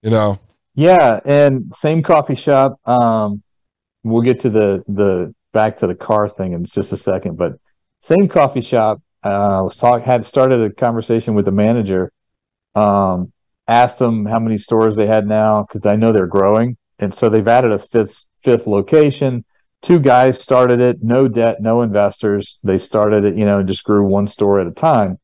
you 0.03 0.11
know? 0.11 0.39
Yeah. 0.75 1.21
And 1.25 1.73
same 1.75 2.03
coffee 2.03 2.35
shop. 2.35 2.79
Um, 2.87 3.43
we'll 4.05 4.23
get 4.23 4.41
to 4.41 4.51
the, 4.51 4.85
the 4.89 5.35
back 5.53 5.79
to 5.79 5.87
the 5.87 5.95
car 5.95 6.29
thing 6.29 6.53
in 6.53 6.65
just 6.65 6.93
a 6.93 6.97
second, 6.97 7.37
but 7.39 7.59
same 7.99 8.29
coffee 8.29 8.61
shop. 8.61 9.01
Uh, 9.27 9.63
was 9.63 9.77
talk 9.77 10.03
had 10.03 10.25
started 10.25 10.61
a 10.61 10.73
conversation 10.73 11.35
with 11.35 11.47
the 11.47 11.51
manager. 11.51 12.13
Um, 12.77 13.33
asked 13.67 13.99
them 13.99 14.27
how 14.27 14.39
many 14.39 14.57
stores 14.57 14.95
they 14.95 15.07
had 15.07 15.27
now 15.27 15.63
because 15.63 15.85
I 15.85 15.97
know 15.97 16.13
they're 16.13 16.29
growing, 16.29 16.77
and 17.01 17.13
so 17.13 17.29
they've 17.29 17.49
added 17.49 17.73
a 17.73 17.79
fifth 17.79 18.27
fifth 18.43 18.69
location. 18.69 19.45
Two 19.83 19.99
guys 19.99 20.41
started 20.41 20.81
it, 20.81 21.03
no 21.03 21.27
debt, 21.27 21.61
no 21.61 21.83
investors. 21.83 22.59
They 22.63 22.79
started 22.79 23.25
it, 23.25 23.37
you 23.37 23.45
know, 23.45 23.59
and 23.59 23.69
just 23.69 23.83
grew 23.83 24.07
one 24.07 24.29
store 24.29 24.61
at 24.61 24.69
a 24.69 24.71
time. 24.71 25.19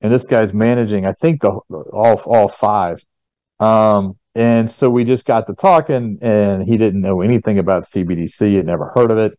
And 0.00 0.12
this 0.12 0.26
guy's 0.26 0.54
managing, 0.54 1.04
I 1.04 1.12
think, 1.12 1.40
the 1.40 1.50
all 1.50 2.20
all 2.26 2.48
five. 2.48 3.04
Um, 3.58 4.18
and 4.36 4.70
so 4.70 4.88
we 4.88 5.02
just 5.04 5.26
got 5.26 5.48
to 5.48 5.54
talking, 5.54 6.18
and 6.22 6.62
he 6.62 6.76
didn't 6.76 7.00
know 7.00 7.22
anything 7.22 7.58
about 7.58 7.86
CBDC. 7.86 8.56
Had 8.56 8.66
never 8.66 8.92
heard 8.94 9.10
of 9.10 9.18
it. 9.18 9.36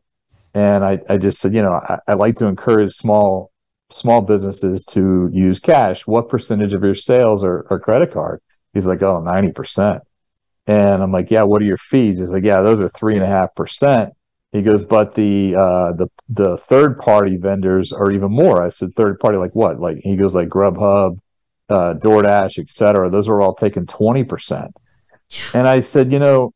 And 0.54 0.84
I, 0.84 1.00
I 1.08 1.18
just 1.18 1.40
said, 1.40 1.54
you 1.54 1.62
know, 1.62 1.74
I, 1.74 2.00
I 2.06 2.14
like 2.16 2.36
to 2.38 2.48
encourage 2.48 2.92
small 2.92 3.49
small 3.90 4.22
businesses 4.22 4.84
to 4.86 5.30
use 5.34 5.60
cash. 5.60 6.06
What 6.06 6.30
percentage 6.30 6.74
of 6.74 6.84
your 6.84 6.96
sales 6.96 7.44
are, 7.44 7.66
are 7.70 7.80
credit 7.80 8.12
card? 8.12 8.42
He's 8.74 8.86
like, 8.86 9.02
oh, 9.02 9.22
90%. 9.22 10.02
And 10.68 11.02
I'm 11.02 11.12
like, 11.12 11.32
yeah, 11.32 11.44
what 11.44 11.62
are 11.62 11.66
your 11.66 11.78
fees? 11.78 12.20
He's 12.20 12.32
like, 12.32 12.44
yeah, 12.44 12.62
those 12.62 12.80
are 12.80 12.90
three 12.90 13.16
and 13.16 13.24
a 13.24 13.28
half 13.28 13.56
percent. 13.56 14.14
He 14.52 14.62
goes, 14.62 14.84
but 14.84 15.14
the 15.14 15.56
uh, 15.56 15.92
the 15.94 16.08
the 16.28 16.58
third 16.58 16.98
party 16.98 17.38
vendors 17.38 17.94
are 17.94 18.12
even 18.12 18.32
more. 18.32 18.64
I 18.64 18.70
said, 18.70 18.94
third 18.94 19.20
party, 19.20 19.38
like 19.38 19.54
what? 19.54 19.80
Like 19.80 19.98
he 19.98 20.16
goes, 20.16 20.34
like 20.34 20.50
Grubhub, 20.50 21.20
uh, 21.70 21.94
DoorDash, 21.96 22.58
etc. 22.58 23.12
Those 23.12 23.30
are 23.30 23.42
all 23.42 23.54
taking 23.54 23.86
twenty 23.86 24.24
percent. 24.24 24.76
And 25.54 25.68
I 25.68 25.82
said, 25.82 26.12
you 26.12 26.18
know, 26.18 26.54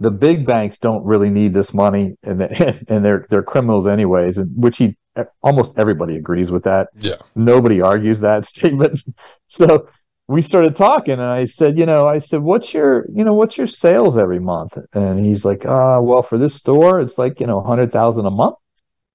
the 0.00 0.10
big 0.10 0.46
banks 0.46 0.78
don't 0.78 1.04
really 1.04 1.30
need 1.30 1.54
this 1.54 1.74
money 1.74 2.16
and 2.22 2.42
and 2.42 3.04
they're 3.04 3.26
they're 3.30 3.42
criminals 3.42 3.86
anyways 3.86 4.38
and 4.38 4.50
which 4.56 4.78
he 4.78 4.96
almost 5.42 5.78
everybody 5.78 6.16
agrees 6.16 6.50
with 6.50 6.64
that. 6.64 6.88
Yeah. 6.98 7.16
Nobody 7.34 7.80
argues 7.80 8.20
that 8.20 8.46
statement. 8.54 9.00
So 9.46 9.88
we 10.28 10.42
started 10.42 10.76
talking 10.76 11.14
and 11.14 11.22
i 11.22 11.46
said 11.46 11.78
you 11.78 11.86
know 11.86 12.06
i 12.06 12.18
said 12.18 12.42
what's 12.42 12.74
your 12.74 13.06
you 13.10 13.24
know 13.24 13.32
what's 13.32 13.56
your 13.56 13.66
sales 13.66 14.18
every 14.18 14.38
month? 14.38 14.78
And 14.92 15.24
he's 15.24 15.44
like 15.44 15.64
uh 15.64 15.98
well 16.02 16.22
for 16.22 16.38
this 16.38 16.54
store 16.54 17.00
it's 17.00 17.18
like 17.18 17.40
you 17.40 17.46
know 17.46 17.60
100000 17.60 18.26
a 18.26 18.30
month. 18.30 18.56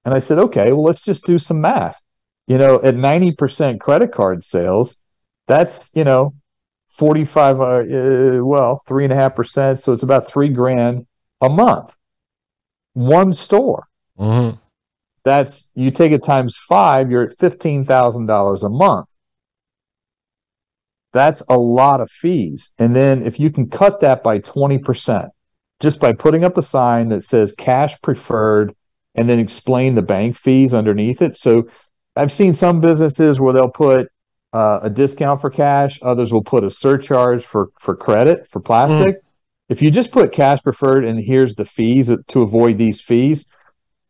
And 0.06 0.14
i 0.14 0.20
said 0.20 0.40
okay 0.40 0.72
well 0.72 0.84
let's 0.84 1.02
just 1.02 1.26
do 1.26 1.38
some 1.38 1.62
math. 1.62 2.02
You 2.48 2.58
know 2.58 2.82
at 2.82 2.96
90% 2.96 3.80
credit 3.80 4.12
card 4.12 4.44
sales 4.44 4.98
that's 5.48 5.92
you 5.94 6.04
know 6.04 6.34
45 6.90 7.60
uh, 7.60 7.64
uh, 7.64 8.46
well 8.46 8.82
three 8.88 9.04
and 9.04 9.14
a 9.14 9.16
half 9.16 9.36
percent. 9.36 9.82
So 9.82 9.94
it's 9.94 10.04
about 10.04 10.28
three 10.28 10.50
grand 10.50 11.08
a 11.42 11.50
month. 11.50 11.96
One 12.94 13.34
store. 13.34 13.88
Mm-hmm. 14.20 14.58
That's 15.24 15.70
you 15.76 15.92
take 15.92 16.12
it 16.12 16.24
times 16.24 16.56
five 16.58 17.10
you're 17.10 17.24
at 17.24 17.38
$15000 17.38 18.64
a 18.64 18.70
month 18.70 19.08
that's 21.12 21.42
a 21.50 21.58
lot 21.58 22.02
of 22.02 22.10
fees 22.10 22.72
and 22.78 22.96
then 22.96 23.26
if 23.26 23.40
you 23.40 23.50
can 23.50 23.70
cut 23.70 24.00
that 24.02 24.24
by 24.24 24.40
20% 24.40 25.30
just 25.80 26.00
by 26.00 26.14
putting 26.14 26.44
up 26.44 26.58
a 26.58 26.64
sign 26.64 27.10
that 27.10 27.24
says 27.24 27.54
cash 27.54 28.00
preferred 28.02 28.76
and 29.16 29.30
then 29.30 29.40
explain 29.40 29.96
the 29.96 30.02
bank 30.02 30.36
fees 30.36 30.74
underneath 30.74 31.22
it 31.22 31.38
so 31.38 31.68
i've 32.16 32.32
seen 32.32 32.54
some 32.54 32.82
businesses 32.82 33.40
where 33.40 33.54
they'll 33.54 33.70
put 33.70 34.10
uh, 34.54 34.80
a 34.84 34.90
discount 34.90 35.42
for 35.42 35.50
cash. 35.50 36.00
Others 36.02 36.32
will 36.32 36.44
put 36.44 36.64
a 36.64 36.70
surcharge 36.70 37.44
for 37.44 37.72
for 37.80 37.96
credit 37.96 38.48
for 38.48 38.60
plastic. 38.60 39.18
Mm. 39.18 39.22
If 39.70 39.82
you 39.82 39.90
just 39.90 40.12
put 40.12 40.32
cash 40.32 40.62
preferred 40.62 41.06
and 41.06 41.20
here's 41.20 41.56
the 41.56 41.66
fees 41.66 42.12
to 42.28 42.42
avoid 42.42 42.78
these 42.78 43.02
fees, 43.02 43.46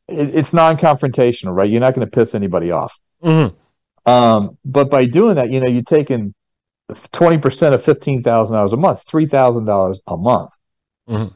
it, 0.08 0.36
it's 0.36 0.54
non-confrontational, 0.54 1.56
right? 1.56 1.70
You're 1.70 1.82
not 1.82 1.94
going 1.94 2.08
to 2.08 2.12
piss 2.12 2.36
anybody 2.36 2.72
off. 2.72 3.00
Mm-hmm. 3.24 4.10
Um, 4.10 4.58
but 4.66 4.90
by 4.90 5.06
doing 5.06 5.36
that, 5.36 5.50
you 5.50 5.60
know, 5.60 5.68
you're 5.68 5.84
taking 5.84 6.34
twenty 7.12 7.38
percent 7.38 7.74
of 7.74 7.84
fifteen 7.84 8.22
thousand 8.22 8.58
dollars 8.58 8.74
a 8.74 8.78
month, 8.78 9.06
three 9.08 9.26
thousand 9.28 9.66
dollars 9.66 10.02
a 10.08 10.18
month. 10.18 10.52
Mm-hmm. 11.08 11.34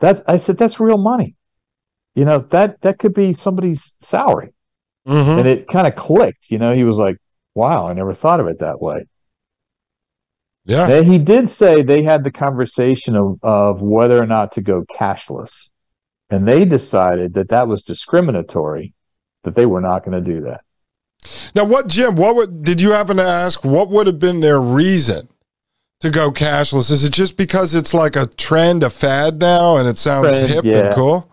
That's 0.00 0.22
I 0.26 0.38
said 0.38 0.56
that's 0.56 0.80
real 0.80 0.98
money. 0.98 1.34
You 2.14 2.24
know 2.24 2.38
that 2.38 2.80
that 2.80 2.98
could 2.98 3.12
be 3.12 3.34
somebody's 3.34 3.94
salary, 4.00 4.54
mm-hmm. 5.06 5.38
and 5.38 5.46
it 5.46 5.68
kind 5.68 5.86
of 5.86 5.94
clicked. 5.94 6.50
You 6.50 6.58
know, 6.58 6.74
he 6.74 6.84
was 6.84 6.98
like, 6.98 7.18
wow, 7.54 7.86
I 7.86 7.92
never 7.92 8.14
thought 8.14 8.40
of 8.40 8.46
it 8.48 8.60
that 8.60 8.80
way. 8.80 9.06
Yeah. 10.64 10.88
And 10.88 11.06
he 11.06 11.18
did 11.18 11.48
say 11.48 11.82
they 11.82 12.02
had 12.02 12.24
the 12.24 12.32
conversation 12.32 13.14
of, 13.14 13.38
of 13.42 13.80
whether 13.80 14.20
or 14.20 14.26
not 14.26 14.52
to 14.52 14.62
go 14.62 14.84
cashless. 14.92 15.70
And 16.30 16.46
they 16.46 16.64
decided 16.64 17.34
that 17.34 17.50
that 17.50 17.68
was 17.68 17.82
discriminatory, 17.82 18.94
that 19.44 19.54
they 19.54 19.66
were 19.66 19.80
not 19.80 20.04
going 20.04 20.22
to 20.22 20.32
do 20.32 20.42
that. 20.42 20.62
Now, 21.54 21.64
what, 21.64 21.88
Jim, 21.88 22.16
what 22.16 22.36
would, 22.36 22.62
did 22.62 22.80
you 22.80 22.92
happen 22.92 23.16
to 23.16 23.22
ask, 23.22 23.64
what 23.64 23.88
would 23.90 24.06
have 24.06 24.18
been 24.18 24.40
their 24.40 24.60
reason 24.60 25.28
to 26.00 26.10
go 26.10 26.30
cashless? 26.30 26.90
Is 26.90 27.04
it 27.04 27.12
just 27.12 27.36
because 27.36 27.74
it's 27.74 27.94
like 27.94 28.16
a 28.16 28.26
trend, 28.26 28.82
a 28.82 28.90
fad 28.90 29.40
now, 29.40 29.76
and 29.76 29.88
it 29.88 29.98
sounds 29.98 30.28
trend, 30.28 30.52
hip 30.52 30.64
yeah. 30.64 30.86
and 30.86 30.94
cool? 30.94 31.30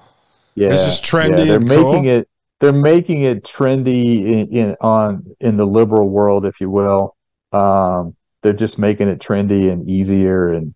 Yeah. 0.56 0.68
It's 0.68 0.86
just 0.86 1.04
trendy 1.04 1.40
yeah, 1.40 1.46
they're 1.46 1.56
and 1.58 1.70
making 1.70 2.04
cool? 2.04 2.06
it 2.06 2.30
they're 2.60 2.72
making 2.72 3.24
it 3.24 3.44
trendy 3.44 4.24
in, 4.26 4.58
in, 4.58 4.76
on 4.80 5.36
in 5.42 5.58
the 5.58 5.66
liberal 5.66 6.08
world, 6.10 6.46
if 6.46 6.62
you 6.62 6.70
will. 6.70 7.16
Um, 7.52 8.16
they're 8.42 8.54
just 8.54 8.80
making 8.80 9.10
it 9.10 9.20
trendy 9.20 9.70
and 9.70 9.90
easier 9.90 10.54
and 10.54 10.74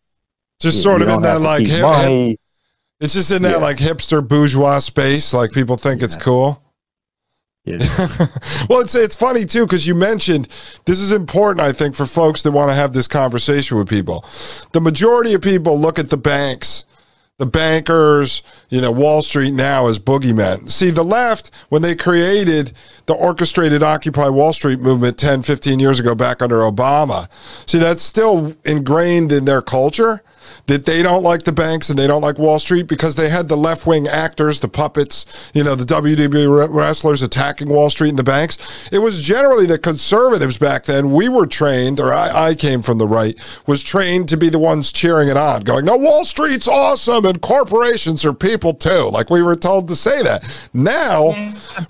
just 0.59 0.83
sort 0.83 1.01
of 1.01 1.07
in 1.07 1.21
that 1.21 1.39
like 1.39 1.65
hip, 1.65 1.85
hip, 1.85 2.39
it's 2.99 3.13
just 3.13 3.31
in 3.31 3.41
that 3.43 3.53
yeah. 3.53 3.57
like 3.57 3.77
hipster 3.77 4.25
bourgeois 4.25 4.79
space. 4.79 5.33
Like 5.33 5.51
people 5.51 5.77
think 5.77 6.01
yeah. 6.01 6.05
it's 6.05 6.15
cool. 6.15 6.63
Yeah. 7.65 7.77
well, 8.69 8.79
it's 8.79 8.95
it's 8.95 9.15
funny 9.15 9.45
too 9.45 9.65
because 9.65 9.85
you 9.85 9.93
mentioned 9.93 10.47
this 10.85 10.99
is 10.99 11.11
important. 11.11 11.65
I 11.65 11.73
think 11.73 11.95
for 11.95 12.05
folks 12.05 12.43
that 12.43 12.51
want 12.51 12.69
to 12.69 12.75
have 12.75 12.93
this 12.93 13.07
conversation 13.07 13.77
with 13.77 13.89
people, 13.89 14.25
the 14.71 14.81
majority 14.81 15.33
of 15.33 15.41
people 15.41 15.77
look 15.79 15.99
at 15.99 16.09
the 16.09 16.17
banks 16.17 16.85
the 17.37 17.45
bankers, 17.45 18.41
you 18.69 18.81
know, 18.81 18.91
Wall 18.91 19.21
Street 19.21 19.53
now 19.53 19.87
as 19.87 19.99
boogeymen. 19.99 20.69
See, 20.69 20.89
the 20.89 21.03
left, 21.03 21.51
when 21.69 21.83
they 21.83 21.95
created 21.95 22.73
the 23.05 23.13
orchestrated 23.13 23.83
Occupy 23.83 24.29
Wall 24.29 24.53
Street 24.53 24.79
movement 24.79 25.19
10, 25.19 25.43
15 25.43 25.79
years 25.79 25.99
ago 25.99 26.15
back 26.15 26.41
under 26.41 26.57
Obama, 26.57 27.29
see, 27.67 27.77
that's 27.77 28.01
still 28.01 28.55
ingrained 28.65 29.31
in 29.31 29.45
their 29.45 29.61
culture. 29.61 30.23
That 30.67 30.85
they 30.85 31.01
don't 31.01 31.23
like 31.23 31.43
the 31.43 31.51
banks 31.51 31.89
and 31.89 31.97
they 31.97 32.07
don't 32.07 32.21
like 32.21 32.37
Wall 32.37 32.59
Street 32.59 32.87
because 32.87 33.15
they 33.15 33.29
had 33.29 33.47
the 33.47 33.55
left 33.55 33.87
wing 33.87 34.07
actors, 34.07 34.59
the 34.59 34.67
puppets, 34.67 35.49
you 35.53 35.63
know, 35.63 35.75
the 35.75 35.85
WWE 35.85 36.67
wrestlers 36.69 37.21
attacking 37.21 37.69
Wall 37.69 37.89
Street 37.89 38.09
and 38.09 38.19
the 38.19 38.23
banks. 38.23 38.89
It 38.91 38.99
was 38.99 39.23
generally 39.23 39.65
the 39.65 39.79
conservatives 39.79 40.57
back 40.57 40.83
then. 40.83 41.13
We 41.13 41.29
were 41.29 41.47
trained, 41.47 42.01
or 42.01 42.13
I, 42.13 42.49
I 42.49 42.55
came 42.55 42.81
from 42.81 42.97
the 42.97 43.07
right, 43.07 43.35
was 43.65 43.81
trained 43.81 44.27
to 44.29 44.37
be 44.37 44.49
the 44.49 44.59
ones 44.59 44.91
cheering 44.91 45.29
it 45.29 45.37
on, 45.37 45.61
going, 45.61 45.85
no, 45.85 45.95
Wall 45.95 46.25
Street's 46.25 46.67
awesome 46.67 47.25
and 47.25 47.41
corporations 47.41 48.25
are 48.25 48.33
people 48.33 48.73
too. 48.73 49.09
Like 49.09 49.29
we 49.29 49.41
were 49.41 49.55
told 49.55 49.87
to 49.87 49.95
say 49.95 50.21
that. 50.23 50.43
Now, 50.73 51.33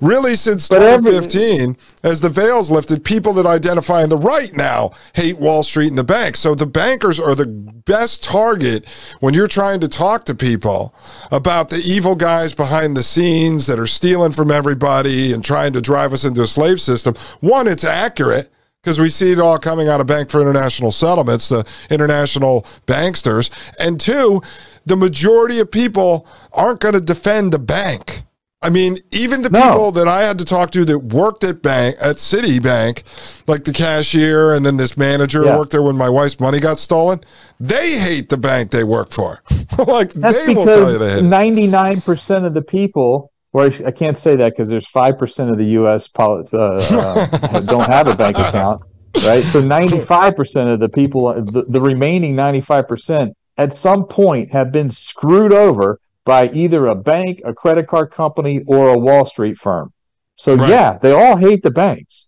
really 0.01 0.35
since 0.35 0.69
2015, 0.69 1.75
as 2.03 2.21
the 2.21 2.29
veil's 2.29 2.69
lifted, 2.69 3.03
people 3.03 3.33
that 3.33 3.47
identify 3.47 4.03
in 4.03 4.09
the 4.09 4.17
right 4.17 4.53
now 4.53 4.91
hate 5.15 5.39
Wall 5.39 5.63
Street 5.63 5.89
and 5.89 5.97
the 5.97 6.03
banks. 6.03 6.39
So 6.39 6.53
the 6.53 6.67
bankers 6.67 7.19
are 7.19 7.33
the 7.33 7.47
best 7.47 8.23
target 8.23 8.66
when 9.19 9.33
you're 9.33 9.47
trying 9.47 9.79
to 9.81 9.87
talk 9.87 10.25
to 10.25 10.35
people 10.35 10.93
about 11.31 11.69
the 11.69 11.81
evil 11.85 12.15
guys 12.15 12.53
behind 12.53 12.95
the 12.95 13.03
scenes 13.03 13.67
that 13.67 13.79
are 13.79 13.87
stealing 13.87 14.31
from 14.31 14.51
everybody 14.51 15.33
and 15.33 15.43
trying 15.43 15.73
to 15.73 15.81
drive 15.81 16.13
us 16.13 16.25
into 16.25 16.41
a 16.41 16.47
slave 16.47 16.79
system. 16.79 17.15
One, 17.39 17.67
it's 17.67 17.83
accurate 17.83 18.49
because 18.81 18.99
we 18.99 19.09
see 19.09 19.31
it 19.31 19.39
all 19.39 19.59
coming 19.59 19.89
out 19.89 19.99
of 19.99 20.07
Bank 20.07 20.29
for 20.29 20.41
International 20.41 20.91
Settlements, 20.91 21.49
the 21.49 21.67
international 21.89 22.65
banksters. 22.85 23.49
And 23.79 23.99
two, 23.99 24.41
the 24.85 24.95
majority 24.95 25.59
of 25.59 25.69
people 25.69 26.25
aren't 26.53 26.79
going 26.79 26.93
to 26.93 27.01
defend 27.01 27.51
the 27.51 27.59
bank. 27.59 28.23
I 28.61 28.71
mean, 28.71 28.97
even 29.11 29.43
the 29.43 29.51
no. 29.51 29.61
people 29.61 29.91
that 29.91 30.07
I 30.07 30.23
had 30.23 30.39
to 30.39 30.45
talk 30.45 30.71
to 30.71 30.83
that 30.85 30.99
worked 30.99 31.43
at 31.43 31.61
bank 31.61 31.95
at 32.01 32.15
Citibank, 32.15 33.03
like 33.47 33.65
the 33.65 33.71
cashier 33.71 34.51
and 34.51 34.65
then 34.65 34.77
this 34.77 34.97
manager 34.97 35.45
yeah. 35.45 35.57
worked 35.57 35.71
there 35.71 35.83
when 35.83 35.95
my 35.95 36.09
wife's 36.09 36.39
money 36.39 36.59
got 36.59 36.79
stolen, 36.79 37.21
they 37.59 37.99
hate 37.99 38.29
the 38.29 38.37
bank 38.37 38.71
they 38.71 38.83
work 38.83 39.11
for. 39.11 39.43
like 39.87 40.11
That's 40.13 40.43
they 40.45 40.55
will 40.55 40.65
tell 40.65 40.91
you 40.91 40.97
they 40.97 41.21
Ninety 41.21 41.67
nine 41.67 42.01
percent 42.01 42.45
of 42.45 42.55
the 42.55 42.63
people, 42.63 43.31
or 43.53 43.65
I 43.65 43.91
can't 43.91 44.17
say 44.17 44.35
that 44.35 44.53
because 44.53 44.69
there's 44.69 44.87
five 44.87 45.19
percent 45.19 45.51
of 45.51 45.59
the 45.59 45.65
U.S. 45.65 46.09
Uh, 46.17 46.41
uh, 46.51 47.59
don't 47.61 47.87
have 47.87 48.07
a 48.07 48.15
bank 48.15 48.39
account, 48.39 48.81
right? 49.23 49.43
So 49.43 49.61
ninety 49.61 49.99
five 49.99 50.35
percent 50.35 50.69
of 50.69 50.79
the 50.79 50.89
people, 50.89 51.31
the, 51.43 51.65
the 51.69 51.79
remaining 51.79 52.35
ninety 52.35 52.61
five 52.61 52.87
percent, 52.87 53.37
at 53.57 53.75
some 53.75 54.07
point 54.07 54.51
have 54.51 54.71
been 54.71 54.89
screwed 54.89 55.53
over 55.53 55.99
by 56.27 56.49
either 56.49 56.87
a 56.87 56.95
bank, 56.95 57.41
a 57.45 57.53
credit 57.53 57.87
card 57.87 58.11
company, 58.11 58.61
or 58.67 58.89
a 58.89 58.97
Wall 58.97 59.25
Street 59.25 59.57
firm. 59.57 59.93
So 60.35 60.55
right. 60.55 60.69
yeah, 60.69 60.97
they 61.01 61.13
all 61.13 61.37
hate 61.37 61.63
the 61.63 61.71
banks. 61.71 62.27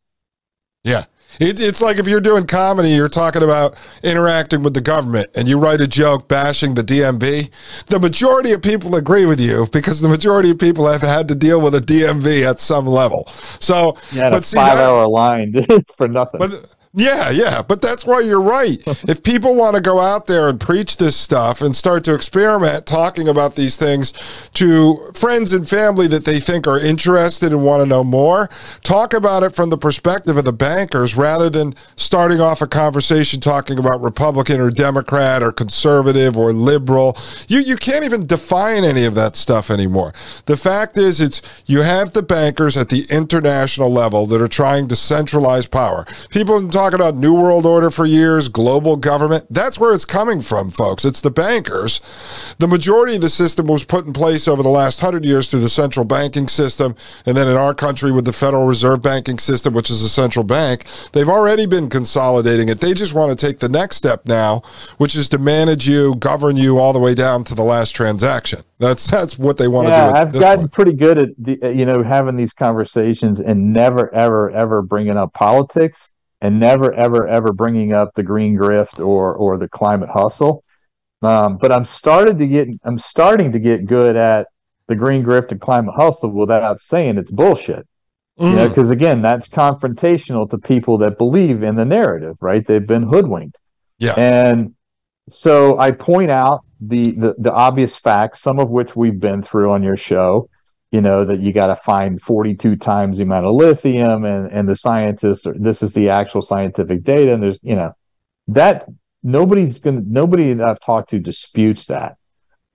Yeah. 0.84 1.06
It's, 1.40 1.62
it's 1.62 1.82
like 1.82 2.00
if 2.00 2.08
you're 2.08 2.22
doing 2.22 2.48
comedy, 2.48 2.90
you're 2.90 3.10
talking 3.10 3.44
about 3.44 3.76
interacting 4.02 4.64
with 4.64 4.74
the 4.74 4.82
government 4.82 5.30
and 5.36 5.48
you 5.48 5.60
write 5.60 5.80
a 5.80 5.88
joke 5.88 6.28
bashing 6.28 6.74
the 6.74 6.82
DMV. 6.82 7.52
The 7.86 8.00
majority 8.00 8.54
of 8.54 8.62
people 8.62 8.96
agree 8.96 9.26
with 9.26 9.40
you 9.40 9.68
because 9.72 10.02
the 10.02 10.08
majority 10.08 10.52
of 10.52 10.60
people 10.60 10.88
have 10.88 11.02
had 11.02 11.28
to 11.28 11.36
deal 11.36 11.62
with 11.62 11.76
a 11.76 11.82
DMV 11.82 12.50
at 12.50 12.60
some 12.60 12.88
level. 12.88 13.28
So, 13.60 13.98
yeah, 14.12 14.32
but 14.32 14.42
a 14.42 14.44
see, 14.44 14.58
five 14.58 14.78
that, 14.78 14.90
hour 14.90 15.08
line 15.08 15.54
for 15.98 16.08
nothing. 16.08 16.40
But, 16.40 16.74
yeah, 16.94 17.30
yeah, 17.30 17.62
but 17.62 17.84
that's 17.84 18.04
why 18.04 18.22
you're 18.22 18.42
right. 18.42 18.78
if 19.08 19.22
people 19.22 19.56
want 19.56 19.76
to 19.76 19.82
go 19.82 20.00
out 20.00 20.26
there 20.26 20.50
and 20.50 20.60
preach 20.60 20.98
this 20.98 21.16
stuff 21.16 21.62
and 21.62 21.76
start 21.76 22.04
to 22.06 22.16
experiment 22.16 22.88
talking 22.88 23.28
about 23.28 23.56
these 23.56 23.78
things 23.78 24.12
to 24.54 24.98
friends 25.14 25.54
and 25.54 25.70
family 25.70 26.08
that 26.08 26.26
they 26.26 26.40
think 26.40 26.66
are 26.66 26.80
interested 26.80 27.52
and 27.52 27.64
want 27.64 27.82
to 27.82 27.86
know 27.86 28.04
more, 28.04 28.50
talk 28.84 29.14
about 29.14 29.44
it 29.44 29.54
from 29.54 29.70
the 29.70 29.78
perspective 29.78 30.36
of 30.36 30.46
the 30.46 30.54
bankers 30.54 31.16
rather 31.16 31.50
than 31.50 31.76
starting 31.96 32.42
off 32.42 32.62
a 32.62 32.68
conversation 32.68 33.40
talking 33.40 33.78
about 33.78 34.02
Republican 34.02 34.60
or 34.60 34.72
Democrat 34.72 35.44
or 35.44 35.52
conservative 35.52 36.38
or 36.38 36.52
liberal. 36.54 37.16
You 37.48 37.60
you 37.60 37.76
can't 37.76 38.04
even 38.04 38.26
define 38.26 38.84
any 38.84 39.06
of 39.06 39.14
that 39.14 39.36
stuff 39.36 39.70
anymore. 39.70 40.14
The 40.46 40.58
fact 40.58 40.98
is 40.98 41.22
it's 41.22 41.42
you 41.68 41.82
have 41.82 42.14
the 42.14 42.24
bankers 42.24 42.76
at 42.76 42.90
the 42.90 43.06
international 43.12 43.92
level 43.92 44.26
that 44.26 44.42
are 44.42 44.48
trying 44.48 44.88
to 44.88 44.96
centralize 44.96 45.68
power. 45.68 46.06
People 46.32 46.58
talking 46.80 46.96
about 46.96 47.18
New 47.18 47.34
World 47.34 47.66
Order 47.66 47.92
for 47.92 48.06
years, 48.06 48.48
global 48.48 48.96
government. 48.96 49.46
That's 49.50 49.78
where 49.78 49.94
it's 49.94 50.06
coming 50.06 50.40
from, 50.40 50.70
folks. 50.70 51.04
It's 51.04 51.20
the 51.20 51.30
bankers. 51.30 52.00
The 52.58 52.70
majority 52.70 53.16
of 53.16 53.22
the 53.22 53.28
system 53.28 53.68
was 53.68 53.84
put 53.84 54.06
in 54.06 54.14
place 54.14 54.48
over 54.48 54.64
the 54.64 54.70
last 54.70 55.02
hundred 55.02 55.26
years 55.26 55.50
through 55.50 55.60
the 55.60 55.68
central 55.68 56.06
banking 56.06 56.48
system. 56.48 56.96
And 57.26 57.36
then 57.36 57.50
in 57.50 57.58
our 57.58 57.74
country 57.74 58.14
with 58.14 58.24
the 58.24 58.32
Federal 58.32 58.66
Reserve 58.66 59.02
banking 59.02 59.40
system, 59.40 59.74
which 59.74 59.90
is 59.90 60.02
a 60.02 60.08
central 60.08 60.46
bank, 60.46 60.86
they've 61.12 61.28
already 61.28 61.66
been 61.66 61.90
consolidating 61.90 62.70
it. 62.70 62.80
They 62.80 62.94
just 62.94 63.14
want 63.14 63.38
to 63.38 63.46
take 63.46 63.60
the 63.60 63.68
next 63.68 63.98
step 63.98 64.26
now, 64.26 64.62
which 65.00 65.18
is 65.18 65.28
to 65.30 65.38
manage 65.38 65.86
you, 65.86 66.16
govern 66.16 66.56
you 66.56 66.80
all 66.80 66.94
the 66.94 67.00
way 67.00 67.14
down 67.14 67.44
to 67.44 67.56
the 67.56 67.64
last 67.64 67.94
transaction. 67.94 68.64
That's 68.78 69.06
that's 69.12 69.38
what 69.38 69.58
they 69.58 69.68
want 69.68 69.90
yeah, 69.90 70.06
to 70.06 70.12
do. 70.12 70.18
I've 70.18 70.34
gotten 70.34 70.60
point. 70.62 70.72
pretty 70.72 70.94
good 70.94 71.18
at 71.18 71.30
the, 71.38 71.74
you 71.76 71.86
know 71.86 72.04
having 72.04 72.38
these 72.38 72.54
conversations 72.54 73.42
and 73.42 73.74
never 73.74 74.14
ever 74.16 74.50
ever 74.52 74.82
bringing 74.82 75.18
up 75.18 75.34
politics 75.34 76.14
and 76.42 76.60
never 76.60 76.94
ever 76.94 77.28
ever 77.28 77.54
bringing 77.54 77.94
up 77.94 78.14
the 78.14 78.24
green 78.24 78.58
grift 78.58 79.06
or 79.06 79.34
or 79.34 79.58
the 79.58 79.68
climate 79.68 80.10
hustle. 80.10 80.64
Um, 81.22 81.58
but 81.58 81.72
I'm 81.72 81.86
started 81.86 82.40
to 82.40 82.48
get 82.48 82.70
I'm 82.84 83.00
starting 83.00 83.52
to 83.52 83.60
get 83.60 83.86
good 83.86 84.16
at 84.16 84.48
the 84.88 84.96
green 84.96 85.24
grift 85.24 85.52
and 85.52 85.62
climate 85.62 85.96
hustle 85.96 86.32
without 86.32 86.82
saying 86.82 87.18
it's 87.18 87.32
bullshit. 87.32 87.88
Mm. 88.40 88.50
You 88.50 88.56
know, 88.56 88.70
because 88.70 88.90
mm. 88.90 88.94
again, 88.94 89.22
that's 89.22 89.50
confrontational 89.50 90.50
to 90.50 90.58
people 90.58 90.98
that 91.00 91.18
believe 91.18 91.62
in 91.62 91.76
the 91.76 91.86
narrative, 91.86 92.38
right? 92.40 92.66
They've 92.66 92.86
been 92.86 93.04
hoodwinked. 93.04 93.60
Yeah. 93.98 94.14
And 94.14 94.76
so 95.28 95.78
I 95.78 95.92
point 95.92 96.32
out 96.32 96.62
the, 96.80 97.12
the 97.12 97.36
the 97.38 97.54
obvious 97.54 97.96
facts, 97.96 98.42
some 98.42 98.58
of 98.60 98.70
which 98.70 98.96
we've 98.96 99.20
been 99.20 99.44
through 99.44 99.72
on 99.72 99.84
your 99.84 99.98
show, 99.98 100.50
you 100.92 101.02
know 101.02 101.24
that 101.26 101.40
you 101.40 101.54
got 101.54 101.68
to 101.68 101.76
find 101.76 102.22
42 102.22 102.76
times 102.76 103.18
the 103.18 103.24
amount 103.24 103.46
of 103.46 103.56
lithium 103.56 104.26
and 104.26 104.52
and 104.52 104.68
the 104.68 104.76
scientists 104.76 105.46
are, 105.46 105.56
this 105.58 105.84
is 105.84 105.94
the 105.94 106.10
actual 106.10 106.42
scientific 106.42 107.04
data 107.04 107.34
and 107.34 107.44
there's 107.44 107.60
you 107.62 107.76
know 107.76 107.94
that 108.48 108.88
nobody's 109.22 109.80
gonna 109.80 110.02
nobody 110.06 110.54
that 110.54 110.68
i've 110.68 110.80
talked 110.80 111.10
to 111.12 111.20
disputes 111.20 111.86
that. 111.86 112.16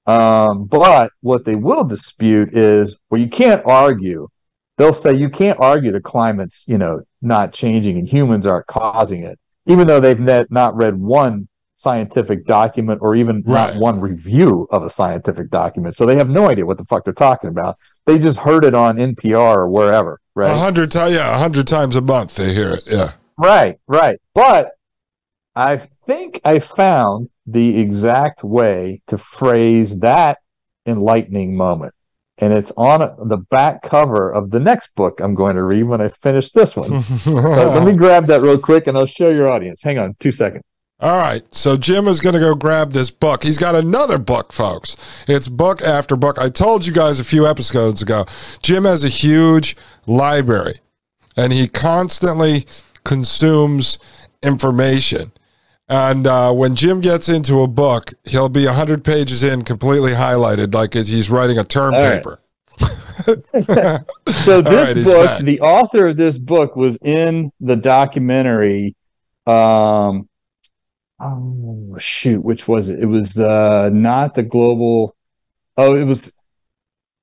Um, 0.06 0.66
but 0.66 1.12
what 1.22 1.46
they 1.46 1.54
will 1.54 1.84
dispute 1.84 2.56
is 2.56 2.98
well 3.10 3.20
you 3.20 3.28
can't 3.28 3.62
argue. 3.64 4.28
They'll 4.76 4.92
say 4.92 5.14
you 5.14 5.30
can't 5.30 5.58
argue 5.60 5.92
the 5.92 6.00
climate's 6.00 6.64
you 6.68 6.78
know 6.78 7.02
not 7.22 7.52
changing 7.52 7.98
and 7.98 8.08
humans 8.08 8.46
aren't 8.46 8.66
causing 8.66 9.22
it 9.22 9.38
even 9.66 9.86
though 9.86 10.00
they've 10.00 10.20
net, 10.20 10.50
not 10.50 10.76
read 10.76 10.96
one 10.96 11.48
scientific 11.84 12.46
document 12.46 12.98
or 13.02 13.14
even 13.14 13.42
right. 13.46 13.74
not 13.74 13.80
one 13.80 14.00
review 14.00 14.66
of 14.70 14.82
a 14.82 14.90
scientific 14.90 15.50
document 15.50 15.94
so 15.94 16.06
they 16.06 16.16
have 16.16 16.30
no 16.30 16.48
idea 16.50 16.66
what 16.66 16.78
the 16.78 16.84
fuck 16.86 17.04
they're 17.04 17.12
talking 17.28 17.50
about 17.50 17.78
they 18.06 18.18
just 18.18 18.38
heard 18.38 18.64
it 18.64 18.74
on 18.74 18.96
NPR 18.96 19.56
or 19.56 19.68
wherever, 19.68 20.20
right? 20.34 20.50
A 20.50 20.56
hundred 20.56 20.90
times, 20.90 21.14
yeah, 21.14 21.34
a 21.34 21.38
hundred 21.38 21.66
times 21.66 21.96
a 21.96 22.00
month 22.00 22.34
they 22.36 22.52
hear 22.52 22.74
it, 22.74 22.84
yeah. 22.86 23.12
Right, 23.36 23.78
right. 23.86 24.20
But 24.34 24.72
I 25.56 25.76
think 25.78 26.40
I 26.44 26.58
found 26.58 27.30
the 27.46 27.78
exact 27.80 28.44
way 28.44 29.02
to 29.08 29.18
phrase 29.18 30.00
that 30.00 30.38
enlightening 30.86 31.56
moment. 31.56 31.94
And 32.38 32.52
it's 32.52 32.72
on 32.76 33.28
the 33.28 33.36
back 33.36 33.82
cover 33.82 34.30
of 34.30 34.50
the 34.50 34.58
next 34.58 34.94
book 34.96 35.20
I'm 35.20 35.36
going 35.36 35.54
to 35.54 35.62
read 35.62 35.84
when 35.84 36.00
I 36.00 36.08
finish 36.08 36.50
this 36.50 36.74
one. 36.74 37.02
so 37.02 37.32
let 37.32 37.84
me 37.84 37.92
grab 37.92 38.26
that 38.26 38.40
real 38.40 38.58
quick 38.58 38.88
and 38.88 38.98
I'll 38.98 39.06
show 39.06 39.30
your 39.30 39.48
audience. 39.48 39.82
Hang 39.82 39.98
on 39.98 40.16
two 40.18 40.32
seconds. 40.32 40.64
All 41.00 41.20
right. 41.20 41.42
So 41.54 41.76
Jim 41.76 42.06
is 42.06 42.20
going 42.20 42.34
to 42.34 42.40
go 42.40 42.54
grab 42.54 42.92
this 42.92 43.10
book. 43.10 43.42
He's 43.42 43.58
got 43.58 43.74
another 43.74 44.18
book, 44.18 44.52
folks. 44.52 44.96
It's 45.28 45.48
book 45.48 45.82
after 45.82 46.16
book. 46.16 46.38
I 46.38 46.48
told 46.48 46.86
you 46.86 46.92
guys 46.92 47.18
a 47.18 47.24
few 47.24 47.46
episodes 47.46 48.00
ago, 48.00 48.26
Jim 48.62 48.84
has 48.84 49.04
a 49.04 49.08
huge 49.08 49.76
library 50.06 50.76
and 51.36 51.52
he 51.52 51.68
constantly 51.68 52.66
consumes 53.04 53.98
information. 54.42 55.32
And 55.88 56.26
uh, 56.26 56.52
when 56.52 56.74
Jim 56.74 57.00
gets 57.00 57.28
into 57.28 57.60
a 57.60 57.68
book, 57.68 58.12
he'll 58.24 58.48
be 58.48 58.64
100 58.64 59.04
pages 59.04 59.42
in, 59.42 59.62
completely 59.62 60.12
highlighted, 60.12 60.72
like 60.72 60.94
he's 60.94 61.28
writing 61.28 61.58
a 61.58 61.64
term 61.64 61.94
All 61.94 62.00
paper. 62.00 62.40
Right. 63.26 64.00
so 64.32 64.60
this 64.60 64.92
right, 64.92 65.04
book, 65.04 65.44
the 65.44 65.60
author 65.60 66.08
of 66.08 66.16
this 66.16 66.36
book 66.36 66.74
was 66.74 66.98
in 67.00 67.52
the 67.60 67.76
documentary 67.76 68.96
um, 69.46 70.28
oh 71.20 71.96
shoot, 71.98 72.42
which 72.42 72.68
was 72.68 72.88
it? 72.88 73.00
It 73.00 73.06
was 73.06 73.38
uh 73.38 73.90
not 73.92 74.34
the 74.34 74.42
global. 74.42 75.16
Oh, 75.76 75.96
it 75.96 76.04
was. 76.04 76.36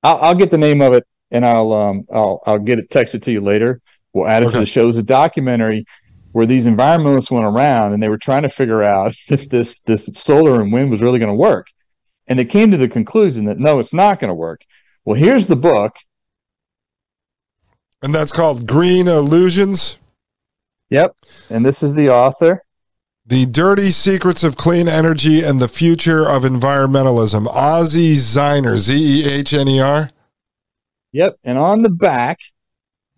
I'll, 0.02 0.18
I'll 0.18 0.34
get 0.34 0.50
the 0.50 0.58
name 0.58 0.80
of 0.80 0.92
it 0.92 1.06
and 1.32 1.44
I'll 1.44 1.72
um 1.72 2.06
I'll 2.12 2.40
I'll 2.46 2.60
get 2.60 2.78
it 2.78 2.90
texted 2.90 3.22
to 3.22 3.32
you 3.32 3.40
later. 3.40 3.80
We'll 4.12 4.28
add 4.28 4.44
it 4.44 4.46
okay. 4.46 4.52
to 4.54 4.60
the 4.60 4.66
show. 4.66 4.86
Was 4.86 4.98
a 4.98 5.02
documentary 5.02 5.86
where 6.32 6.46
these 6.46 6.66
environmentalists 6.66 7.30
went 7.30 7.44
around 7.44 7.92
and 7.92 8.02
they 8.02 8.08
were 8.08 8.18
trying 8.18 8.42
to 8.42 8.48
figure 8.50 8.82
out 8.82 9.14
if 9.28 9.48
this 9.48 9.80
this 9.82 10.08
solar 10.14 10.60
and 10.60 10.72
wind 10.72 10.90
was 10.90 11.02
really 11.02 11.18
going 11.18 11.30
to 11.30 11.34
work, 11.34 11.66
and 12.28 12.38
they 12.38 12.44
came 12.44 12.70
to 12.70 12.76
the 12.76 12.88
conclusion 12.88 13.46
that 13.46 13.58
no, 13.58 13.80
it's 13.80 13.92
not 13.92 14.20
going 14.20 14.28
to 14.28 14.34
work. 14.34 14.64
Well, 15.04 15.16
here's 15.16 15.46
the 15.48 15.56
book, 15.56 15.96
and 18.02 18.14
that's 18.14 18.30
called 18.30 18.68
Green 18.68 19.08
Illusions. 19.08 19.98
Yep, 20.90 21.16
and 21.48 21.64
this 21.64 21.82
is 21.82 21.94
the 21.94 22.10
author. 22.10 22.62
The 23.32 23.46
Dirty 23.46 23.92
Secrets 23.92 24.44
of 24.44 24.58
Clean 24.58 24.86
Energy 24.86 25.42
and 25.42 25.58
the 25.58 25.66
Future 25.66 26.28
of 26.28 26.42
Environmentalism. 26.42 27.46
Ozzy 27.46 28.12
Zehner, 28.12 28.76
Z 28.76 28.94
E 28.94 29.24
H 29.24 29.54
N 29.54 29.68
E 29.68 29.80
R. 29.80 30.10
Yep. 31.12 31.38
And 31.42 31.56
on 31.56 31.80
the 31.80 31.88
back, 31.88 32.40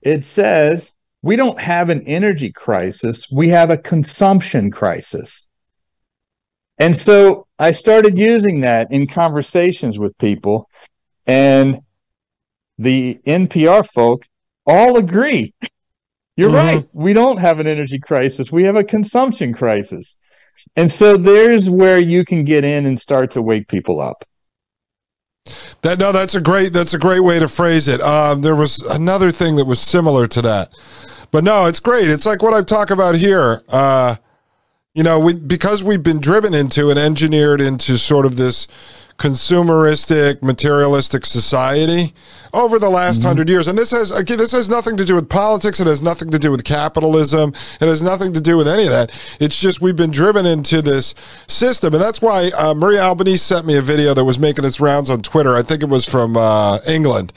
it 0.03 0.25
says, 0.25 0.95
we 1.23 1.35
don't 1.35 1.61
have 1.61 1.91
an 1.91 2.07
energy 2.07 2.53
crisis, 2.53 3.27
we 3.29 3.49
have 3.49 3.71
a 3.71 3.77
consumption 3.77 4.71
crisis. 4.71 5.49
And 6.79 6.97
so 6.97 7.49
I 7.59 7.73
started 7.73 8.17
using 8.17 8.61
that 8.61 8.93
in 8.93 9.09
conversations 9.09 9.99
with 9.99 10.17
people, 10.19 10.71
and 11.27 11.81
the 12.79 13.19
NPR 13.27 13.85
folk 13.85 14.27
all 14.65 14.97
agree. 14.97 15.55
You're 16.37 16.51
mm-hmm. 16.51 16.77
right. 16.79 16.89
We 16.93 17.13
don't 17.13 17.39
have 17.39 17.61
an 17.61 17.67
energy 17.67 17.99
crisis. 17.99 18.51
We 18.51 18.65
have 18.65 18.77
a 18.77 18.85
consumption 18.85 19.53
crisis. 19.53 20.19
And 20.77 20.91
so 20.91 21.17
there's 21.17 21.71
where 21.71 21.99
you 21.99 22.25
can 22.25 22.45
get 22.45 22.65
in 22.65 22.87
and 22.87 23.01
start 23.01 23.31
to 23.33 23.43
wake 23.43 23.69
people 23.69 24.01
up. 24.01 24.25
That 25.83 25.99
no, 25.99 26.13
that's 26.13 26.35
a 26.35 26.41
great 26.41 26.73
that's 26.73 26.95
a 26.95 26.99
great 26.99 27.21
way 27.21 27.39
to 27.39 27.49
phrase 27.49 27.87
it. 27.87 28.01
Um, 28.01 28.41
there 28.41 28.57
was 28.57 28.79
another 28.79 29.31
thing 29.31 29.57
that 29.57 29.67
was 29.67 29.79
similar 29.79 30.27
to 30.29 30.41
that, 30.41 30.73
but 31.31 31.45
no, 31.45 31.67
it's 31.67 31.81
great. 31.81 32.09
It's 32.09 32.25
like 32.25 32.43
what 32.43 32.55
I 32.55 32.63
talk 32.63 32.91
about 32.91 33.15
here. 33.15 33.61
Uh, 33.69 34.17
you 34.95 35.03
know, 35.03 35.19
we 35.21 35.35
because 35.35 35.83
we've 35.85 36.03
been 36.03 36.21
driven 36.21 36.55
into 36.55 36.89
and 36.89 36.99
engineered 36.99 37.61
into 37.61 37.99
sort 37.99 38.25
of 38.25 38.37
this 38.37 38.67
consumeristic, 39.19 40.43
materialistic 40.43 41.25
society 41.25 42.13
over 42.53 42.79
the 42.79 42.91
last 42.91 43.19
mm-hmm. 43.19 43.29
hundred 43.29 43.49
years. 43.49 43.69
And 43.69 43.79
this 43.79 43.91
has 43.93 44.11
again, 44.11 44.39
this 44.39 44.53
has 44.53 44.69
nothing 44.69 44.97
to 44.97 45.05
do 45.05 45.15
with 45.15 45.29
politics. 45.29 45.81
It 45.81 45.87
has 45.87 46.03
nothing 46.03 46.31
to 46.31 46.39
do 46.39 46.51
with 46.51 46.65
capitalism. 46.65 47.53
It 47.81 47.87
has 47.87 48.03
nothing 48.03 48.33
to 48.33 48.41
do 48.41 48.57
with 48.57 48.67
any 48.67 48.85
of 48.85 48.91
that. 48.91 49.13
It's 49.41 49.61
just 49.61 49.81
we've 49.81 49.97
been 49.97 50.11
driven 50.11 50.47
into 50.47 50.83
this 50.83 51.15
system, 51.47 51.95
and 51.95 52.03
that's 52.03 52.21
why 52.21 52.51
uh, 52.57 52.75
Maria 52.75 53.03
Albanese 53.03 53.39
sent 53.39 53.67
me 53.67 53.77
a 53.77 53.83
video 53.83 54.15
that 54.15 54.25
was 54.25 54.39
making 54.39 54.65
its 54.65 54.81
rounds 54.81 55.11
on 55.11 55.23
Twitter. 55.23 55.57
I 55.57 55.63
think 55.63 55.83
it 55.83 55.89
was 55.89 56.05
from 56.07 56.37
uh, 56.37 56.79
England, 56.87 57.33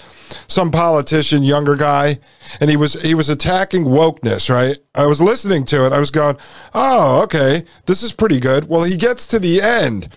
some 0.48 0.72
politician, 0.72 1.44
younger 1.44 1.76
guy, 1.76 2.20
and 2.60 2.70
he 2.70 2.78
was 2.78 2.94
he 3.02 3.14
was 3.14 3.30
attacking 3.30 3.86
wokeness. 3.86 4.50
Right? 4.50 4.80
I 4.96 5.06
was 5.06 5.22
listening 5.22 5.66
to 5.66 5.86
it. 5.86 5.94
I 5.94 6.00
was 6.00 6.10
going, 6.10 6.38
"Oh, 6.74 7.22
okay, 7.24 7.64
this 7.86 8.02
is 8.02 8.12
pretty 8.12 8.40
good." 8.40 8.68
Well, 8.68 8.84
he 8.84 8.98
gets 8.98 9.28
to 9.28 9.40
the 9.40 9.62
end 9.62 10.10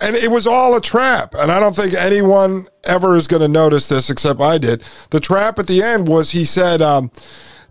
and 0.00 0.16
it 0.16 0.30
was 0.30 0.46
all 0.46 0.76
a 0.76 0.80
trap. 0.80 1.34
And 1.34 1.50
I 1.50 1.60
don't 1.60 1.74
think 1.74 1.94
anyone 1.94 2.66
ever 2.84 3.16
is 3.16 3.26
going 3.26 3.42
to 3.42 3.48
notice 3.48 3.88
this 3.88 4.10
except 4.10 4.40
I 4.40 4.58
did. 4.58 4.82
The 5.10 5.20
trap 5.20 5.58
at 5.58 5.66
the 5.66 5.82
end 5.82 6.08
was 6.08 6.30
he 6.30 6.44
said 6.44 6.82
um, 6.82 7.10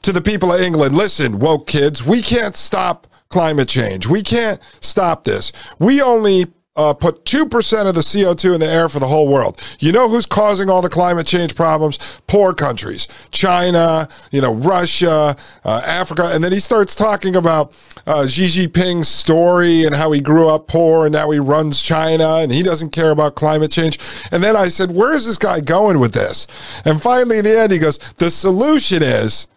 to 0.02 0.12
the 0.12 0.22
people 0.22 0.54
of 0.54 0.62
England, 0.62 0.96
listen, 0.96 1.40
woke 1.40 1.68
kids, 1.68 2.04
we 2.04 2.22
can't 2.22 2.56
stop 2.56 3.08
climate 3.30 3.68
change. 3.68 4.08
We 4.08 4.22
can't 4.22 4.60
stop 4.82 5.24
this. 5.24 5.52
We 5.80 6.02
only 6.02 6.46
uh, 6.76 6.94
put 6.94 7.24
2% 7.26 7.88
of 7.88 7.96
the 7.96 8.02
CO2 8.02 8.56
in 8.56 8.60
the 8.60 8.68
air 8.68 8.90
for 8.90 9.00
the 9.00 9.08
whole 9.08 9.28
world. 9.28 9.62
You 9.80 9.92
know 9.92 10.10
who's 10.10 10.26
causing 10.26 10.70
all 10.70 10.82
the 10.82 10.90
climate 10.90 11.26
change 11.26 11.56
problems? 11.56 11.98
Poor 12.28 12.54
countries. 12.54 13.08
China, 13.32 14.08
you 14.32 14.42
know, 14.42 14.54
Russia, 14.54 15.36
uh, 15.64 15.82
Africa. 15.86 16.32
And 16.34 16.44
then 16.44 16.52
he 16.52 16.60
starts 16.60 16.96
talking 16.96 17.36
about 17.36 17.74
uh, 18.06 18.28
Xi 18.28 18.46
Jinping's 18.46 19.08
story 19.08 19.86
and 19.86 19.96
how 19.96 20.12
he 20.12 20.22
grew 20.22 20.50
up 20.50 20.68
poor 20.68 21.06
and 21.06 21.14
now 21.14 21.30
he 21.30 21.40
runs 21.40 21.82
China 21.82 22.38
and 22.38 22.52
he 22.52 22.62
doesn't 22.62 22.90
care 22.90 23.12
about 23.12 23.36
climate 23.36 23.72
change. 23.72 23.98
And 24.32 24.44
then 24.44 24.56
I 24.56 24.68
said, 24.68 24.92
where 24.92 25.16
is 25.16 25.26
this 25.26 25.38
guy 25.38 25.62
going 25.62 26.00
with 26.00 26.14
this? 26.14 26.48
And 26.84 27.02
finally, 27.02 27.38
in 27.38 27.46
the 27.46 27.58
end, 27.58 27.72
he 27.72 27.80
goes, 27.80 27.98
the 28.18 28.30
solution 28.30 29.02
is 29.02 29.48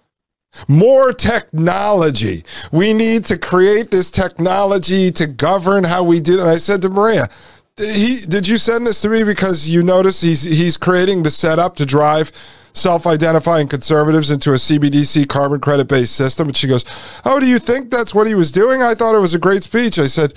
more 0.66 1.12
technology. 1.12 2.42
We 2.72 2.92
need 2.92 3.24
to 3.26 3.38
create 3.38 3.90
this 3.90 4.10
technology 4.10 5.10
to 5.12 5.26
govern 5.26 5.84
how 5.84 6.02
we 6.02 6.20
do. 6.20 6.40
And 6.40 6.48
I 6.48 6.56
said 6.56 6.82
to 6.82 6.88
Maria, 6.88 7.28
he 7.76 8.20
did 8.26 8.48
you 8.48 8.58
send 8.58 8.86
this 8.86 9.00
to 9.02 9.08
me 9.08 9.22
because 9.22 9.68
you 9.68 9.82
notice 9.82 10.20
he's 10.20 10.42
he's 10.42 10.76
creating 10.76 11.22
the 11.22 11.30
setup 11.30 11.76
to 11.76 11.86
drive 11.86 12.32
self-identifying 12.72 13.66
conservatives 13.66 14.30
into 14.30 14.50
a 14.50 14.56
CBDC 14.56 15.28
carbon 15.28 15.60
credit 15.60 15.88
based 15.88 16.16
system 16.16 16.48
and 16.48 16.56
she 16.56 16.66
goes, 16.66 16.84
"Oh, 17.24 17.38
do 17.38 17.46
you 17.46 17.58
think 17.58 17.90
that's 17.90 18.14
what 18.14 18.26
he 18.26 18.34
was 18.34 18.50
doing? 18.50 18.82
I 18.82 18.94
thought 18.94 19.14
it 19.14 19.20
was 19.20 19.34
a 19.34 19.38
great 19.38 19.62
speech." 19.62 19.98
I 19.98 20.06
said, 20.06 20.34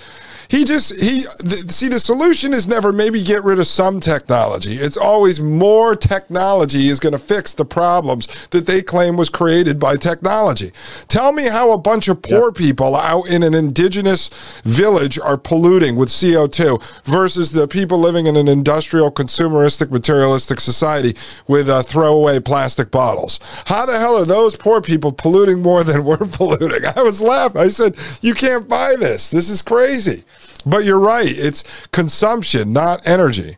he 0.51 0.65
just 0.65 0.99
he 1.01 1.23
th- 1.39 1.71
see 1.71 1.87
the 1.87 1.99
solution 1.99 2.51
is 2.51 2.67
never 2.67 2.91
maybe 2.91 3.23
get 3.23 3.41
rid 3.45 3.57
of 3.57 3.67
some 3.67 4.01
technology. 4.01 4.73
It's 4.73 4.97
always 4.97 5.39
more 5.39 5.95
technology 5.95 6.89
is 6.89 6.99
going 6.99 7.13
to 7.13 7.19
fix 7.19 7.53
the 7.53 7.63
problems 7.63 8.27
that 8.49 8.65
they 8.65 8.81
claim 8.81 9.15
was 9.15 9.29
created 9.29 9.79
by 9.79 9.95
technology. 9.95 10.71
Tell 11.07 11.31
me 11.31 11.47
how 11.47 11.71
a 11.71 11.77
bunch 11.77 12.09
of 12.09 12.21
poor 12.21 12.47
yep. 12.47 12.55
people 12.55 12.97
out 12.97 13.29
in 13.29 13.43
an 13.43 13.53
indigenous 13.53 14.29
village 14.65 15.17
are 15.17 15.37
polluting 15.37 15.95
with 15.95 16.09
CO2 16.09 16.83
versus 17.05 17.53
the 17.53 17.65
people 17.65 17.97
living 17.97 18.27
in 18.27 18.35
an 18.35 18.49
industrial, 18.49 19.09
consumeristic, 19.09 19.89
materialistic 19.89 20.59
society 20.59 21.15
with 21.47 21.69
uh, 21.69 21.81
throwaway 21.81 22.41
plastic 22.41 22.91
bottles. 22.91 23.39
How 23.67 23.85
the 23.85 23.97
hell 23.97 24.17
are 24.17 24.25
those 24.25 24.57
poor 24.57 24.81
people 24.81 25.13
polluting 25.13 25.61
more 25.61 25.85
than 25.85 26.03
we're 26.03 26.17
polluting? 26.33 26.85
I 26.93 27.01
was 27.01 27.21
laughing. 27.21 27.61
I 27.61 27.69
said, 27.69 27.95
"You 28.19 28.33
can't 28.33 28.67
buy 28.67 28.95
this. 28.99 29.29
This 29.29 29.49
is 29.49 29.61
crazy." 29.61 30.25
But 30.65 30.85
you're 30.85 30.99
right. 30.99 31.29
It's 31.29 31.63
consumption, 31.91 32.73
not 32.73 33.05
energy. 33.05 33.57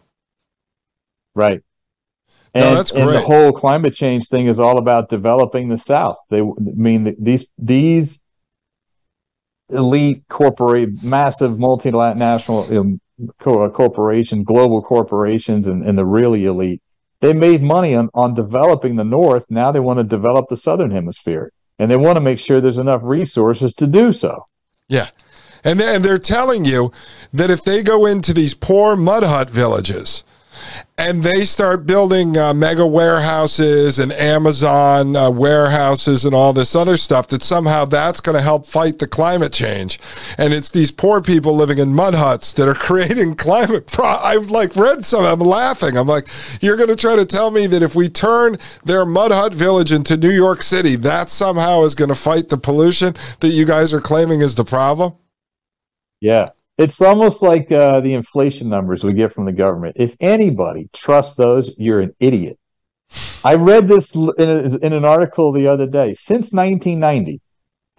Right. 1.36 1.62
And, 2.54 2.66
no, 2.66 2.76
that's 2.76 2.92
great. 2.92 3.04
and 3.04 3.12
the 3.12 3.22
whole 3.22 3.52
climate 3.52 3.94
change 3.94 4.28
thing 4.28 4.46
is 4.46 4.60
all 4.60 4.78
about 4.78 5.10
developing 5.10 5.70
the 5.70 5.78
South. 5.78 6.18
They 6.30 6.42
I 6.42 6.54
mean 6.60 7.16
these 7.20 7.48
these 7.58 8.22
elite 9.70 10.24
corporate, 10.30 11.02
massive 11.04 11.54
multinational 11.54 12.78
um, 12.78 13.02
uh, 13.46 13.70
corporation, 13.70 14.44
global 14.44 14.84
corporations, 14.84 15.68
and, 15.68 15.84
and 15.84 15.98
the 15.98 16.06
really 16.06 16.46
elite. 16.46 16.82
They 17.22 17.34
made 17.34 17.64
money 17.64 17.96
on, 17.96 18.10
on 18.14 18.34
developing 18.34 18.98
the 18.98 19.04
North. 19.04 19.46
Now 19.50 19.72
they 19.72 19.80
want 19.80 19.98
to 19.98 20.04
develop 20.04 20.48
the 20.50 20.58
Southern 20.58 20.92
Hemisphere, 20.92 21.52
and 21.80 21.90
they 21.90 21.96
want 21.96 22.18
to 22.18 22.22
make 22.22 22.38
sure 22.38 22.62
there's 22.62 22.78
enough 22.78 23.02
resources 23.04 23.74
to 23.76 23.88
do 23.88 24.14
so. 24.14 24.46
Yeah, 24.88 25.10
and 25.64 25.80
they're 25.80 26.20
telling 26.20 26.66
you 26.66 26.92
that 27.32 27.50
if 27.50 27.64
they 27.64 27.84
go 27.84 28.06
into 28.06 28.34
these 28.34 28.54
poor 28.54 28.96
mud 28.96 29.24
hut 29.24 29.50
villages 29.50 30.24
and 30.98 31.24
they 31.24 31.44
start 31.44 31.86
building 31.86 32.38
uh, 32.38 32.54
mega 32.54 32.86
warehouses 32.86 33.98
and 34.00 34.14
Amazon 34.14 35.16
uh, 35.16 35.30
warehouses 35.30 36.24
and 36.24 36.36
all 36.36 36.54
this 36.54 36.76
other 36.76 36.98
stuff, 36.98 37.28
that 37.30 37.42
somehow 37.42 37.86
that's 37.86 38.20
going 38.20 38.36
to 38.36 38.42
help 38.42 38.68
fight 38.68 39.00
the 39.00 39.08
climate 39.08 39.52
change. 39.52 40.00
And 40.38 40.54
it's 40.54 40.72
these 40.72 40.92
poor 40.92 41.22
people 41.22 41.56
living 41.56 41.80
in 41.80 41.96
mud 41.96 42.14
huts 42.14 42.54
that 42.54 42.68
are 42.68 42.74
creating 42.76 43.36
climate. 43.36 43.88
Pro- 43.88 44.06
I've 44.06 44.50
like 44.50 44.76
read 44.76 45.04
some. 45.04 45.24
I'm 45.24 45.40
laughing. 45.40 45.98
I'm 45.98 46.08
like, 46.08 46.28
you're 46.62 46.78
going 46.78 46.90
to 46.90 46.96
try 46.96 47.16
to 47.16 47.26
tell 47.26 47.52
me 47.52 47.68
that 47.68 47.82
if 47.82 47.96
we 47.96 48.10
turn 48.10 48.58
their 48.86 49.06
mud 49.06 49.32
hut 49.32 49.54
village 49.54 49.92
into 49.92 50.18
New 50.18 50.32
York 50.32 50.62
City, 50.62 50.96
that 50.98 51.30
somehow 51.30 51.84
is 51.84 51.96
going 51.96 52.10
to 52.10 52.16
fight 52.16 52.50
the 52.50 52.58
pollution 52.58 53.16
that 53.40 53.50
you 53.50 53.66
guys 53.66 53.94
are 53.94 54.02
claiming 54.02 54.42
is 54.42 54.56
the 54.56 54.64
problem? 54.64 55.14
Yeah. 56.24 56.52
It's 56.78 57.02
almost 57.02 57.42
like 57.42 57.70
uh, 57.70 58.00
the 58.00 58.14
inflation 58.14 58.70
numbers 58.70 59.04
we 59.04 59.12
get 59.12 59.34
from 59.34 59.44
the 59.44 59.52
government. 59.52 59.98
If 60.00 60.16
anybody 60.22 60.90
trusts 60.94 61.36
those, 61.36 61.76
you're 61.78 62.00
an 62.00 62.16
idiot. 62.18 62.58
I 63.44 63.56
read 63.56 63.90
this 63.90 64.16
in, 64.16 64.32
a, 64.40 64.78
in 64.78 64.94
an 64.94 65.04
article 65.04 65.52
the 65.52 65.68
other 65.68 65.86
day. 65.86 66.14
Since 66.14 66.54
1990, 66.54 67.42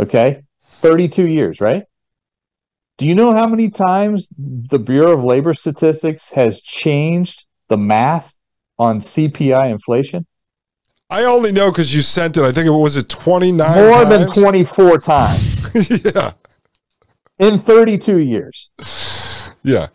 okay, 0.01 0.43
32 0.71 1.29
years, 1.29 1.61
right? 1.61 1.85
Do 2.97 3.07
you 3.07 3.15
know 3.15 3.35
how 3.35 3.47
many 3.47 3.69
times 3.69 4.31
the 4.39 4.79
Bureau 4.79 5.13
of 5.13 5.23
Labor 5.23 5.53
Statistics 5.53 6.31
has 6.31 6.63
changed 6.63 7.45
the 7.69 7.77
math 7.77 8.35
on 8.79 9.01
CPI 9.01 9.71
inflation? 9.71 10.27
I 11.11 11.25
only 11.25 11.53
know 11.53 11.71
because 11.71 11.95
you 11.95 12.01
sent 12.01 12.39
it. 12.39 12.43
I 12.43 12.53
think 12.53 12.67
it 12.67 12.71
was 12.71 12.97
it 12.97 13.11
29 13.11 13.85
More 13.85 14.03
times? 14.05 14.35
than 14.35 14.43
24 14.43 14.99
times. 14.99 15.91
yeah 16.15 16.33
in 17.39 17.59
32 17.59 18.19
years. 18.19 18.71
Yeah. 19.67 19.89